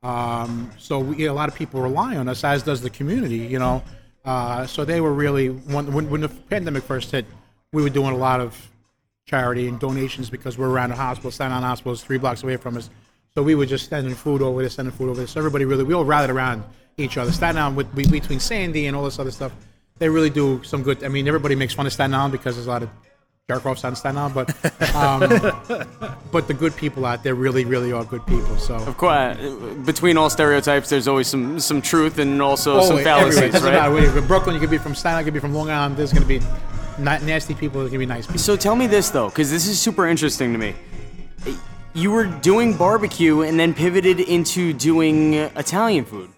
[0.04, 3.38] Um, so we, a lot of people rely on us, as does the community.
[3.38, 3.82] You know,
[4.26, 7.26] uh, so they were really when, when when the pandemic first hit,
[7.72, 8.56] we were doing a lot of
[9.30, 11.32] charity and donations because we're around a hospital.
[11.32, 12.90] Staten Island Hospital is three blocks away from us.
[13.34, 15.28] So we were just sending food over there, sending food over there.
[15.28, 16.64] So everybody really, we all rallied around
[16.98, 17.32] each other.
[17.32, 19.52] Staten Island, with, between Sandy and all this other stuff,
[19.98, 21.04] they really do some good.
[21.04, 22.90] I mean, everybody makes fun of Staten Island because there's a lot of
[23.50, 25.20] jerk offs on Staten Island, but um,
[26.32, 28.58] but the good people out there really, really are good people.
[28.58, 29.38] So Of course,
[29.86, 33.64] between all stereotypes, there's always some some truth and also some Oh, fallacies, It doesn't
[33.74, 33.90] matter right?
[33.90, 35.70] where you- from Brooklyn, you could be from Staten Island, you could be from Long
[35.70, 35.98] Island.
[35.98, 36.40] There's going to be
[36.98, 37.80] na- nasty people.
[37.80, 38.40] There's going to be nice people.
[38.40, 40.74] So tell me this though, because this is super interesting to me.
[41.94, 46.30] You were doing barbecue and then pivoted into doing Italian food.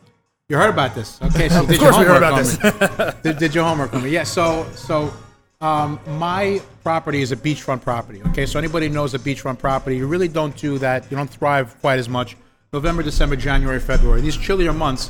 [0.50, 1.50] You heard about this, okay?
[1.50, 3.14] So Of did course we your heard homework about on me.
[3.24, 4.12] did, did your homework on me?
[4.12, 4.24] Yeah.
[4.24, 5.12] So so
[5.60, 8.22] um, my property is a beachfront property.
[8.28, 8.46] Okay.
[8.46, 11.10] So anybody knows a beachfront property, you really don't do that.
[11.10, 12.38] You don't thrive quite as much.
[12.72, 14.22] November, December, January, February.
[14.22, 15.10] These chillier months,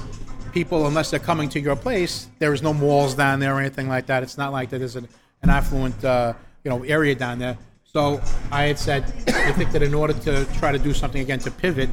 [0.53, 3.89] people unless they're coming to your place, there is no malls down there or anything
[3.89, 4.23] like that.
[4.23, 4.79] It's not like that.
[4.79, 5.07] There's an,
[5.43, 6.33] an affluent uh,
[6.63, 7.57] you know area down there.
[7.83, 8.21] So
[8.51, 11.49] I had said, I think that in order to try to do something again to
[11.51, 11.89] pivot,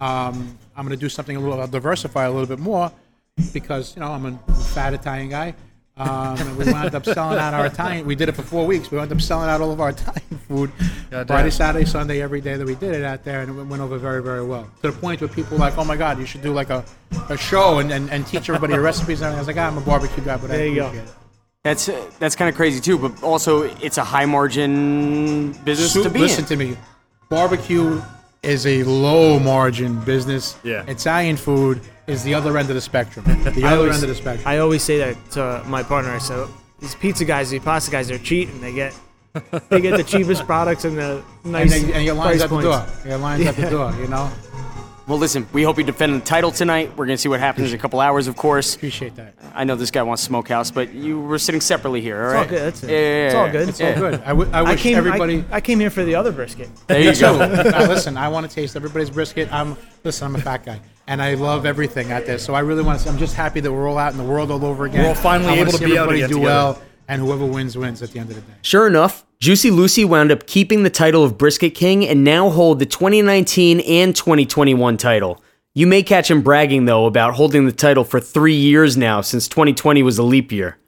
[0.00, 2.92] um, I'm going to do something a little, I'll diversify a little bit more
[3.52, 5.54] because you know I'm a fat Italian guy.
[5.96, 8.06] Um, and we wound up selling out our Italian.
[8.06, 8.88] We did it for four weeks.
[8.88, 10.70] We wound up selling out all of our Italian food
[11.26, 13.98] Friday, Saturday, Sunday, every day that we did it out there, and it went over
[13.98, 14.70] very, very well.
[14.82, 16.84] To the point where people were like, "Oh my God, you should do like a,
[17.30, 19.76] a show and, and, and teach everybody your recipes." And I was like, "Ah, "I'm
[19.76, 20.92] a barbecue guy, but I There you go.
[20.92, 21.08] it."
[21.64, 26.04] That's uh, that's kind of crazy too, but also it's a high margin business Soup-
[26.04, 26.48] to be listen in.
[26.48, 26.76] to me.
[27.28, 28.00] Barbecue
[28.42, 30.56] is a low margin business.
[30.62, 30.84] Yeah.
[30.86, 33.24] Italian food is the other end of the spectrum.
[33.26, 33.32] The
[33.64, 34.46] I other always- end of the spectrum.
[34.48, 36.12] I always say that to my partner.
[36.12, 36.46] I said,
[36.78, 38.60] these pizza guys, these pasta guys, they're cheating.
[38.60, 38.94] They get
[39.68, 42.50] they get the cheapest products and the and, nice they, and your lines price at
[42.50, 42.86] the door.
[43.04, 43.92] Your lines at the door.
[44.00, 44.30] You know.
[45.08, 46.94] Well, listen, we hope you defend the title tonight.
[46.94, 48.76] We're gonna see what happens in a couple hours, of course.
[48.76, 49.32] Appreciate that.
[49.54, 52.22] I know this guy wants smokehouse, but you were sitting separately here.
[52.26, 52.42] all right?
[52.42, 52.62] It's all good.
[52.66, 52.90] That's it.
[52.90, 53.68] Yeah, yeah, It's all good.
[53.70, 53.88] It's yeah.
[53.94, 54.14] all good.
[54.20, 54.98] I, w- I I wish came.
[54.98, 55.44] everybody.
[55.50, 56.68] I, I came here for the other brisket.
[56.88, 57.22] There you too.
[57.22, 57.38] go.
[57.38, 59.50] Now, listen, I want to taste everybody's brisket.
[59.50, 60.26] I'm listen.
[60.26, 62.44] I'm a fat guy, and I love everything at this.
[62.44, 63.08] So I really want to.
[63.08, 65.00] I'm just happy that we're all out in the world all over again.
[65.04, 66.52] We're all finally I wanna able to be out everybody again do together.
[66.54, 68.58] well, and whoever wins wins at the end of the day.
[68.60, 72.80] Sure enough, Juicy Lucy wound up keeping the title of Brisket King and now hold
[72.80, 75.40] the 2019 and 2021 title.
[75.76, 79.46] You may catch him bragging, though, about holding the title for three years now since
[79.46, 80.78] 2020 was a leap year.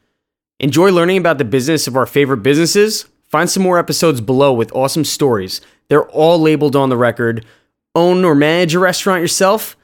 [0.58, 3.06] Enjoy learning about the business of our favorite businesses?
[3.28, 5.60] Find some more episodes below with awesome stories.
[5.86, 7.46] They're all labeled on the record.
[7.94, 9.76] Own or manage a restaurant yourself?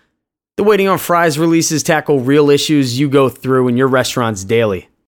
[0.56, 4.88] The Waiting on Fries releases tackle real issues you go through in your restaurants daily.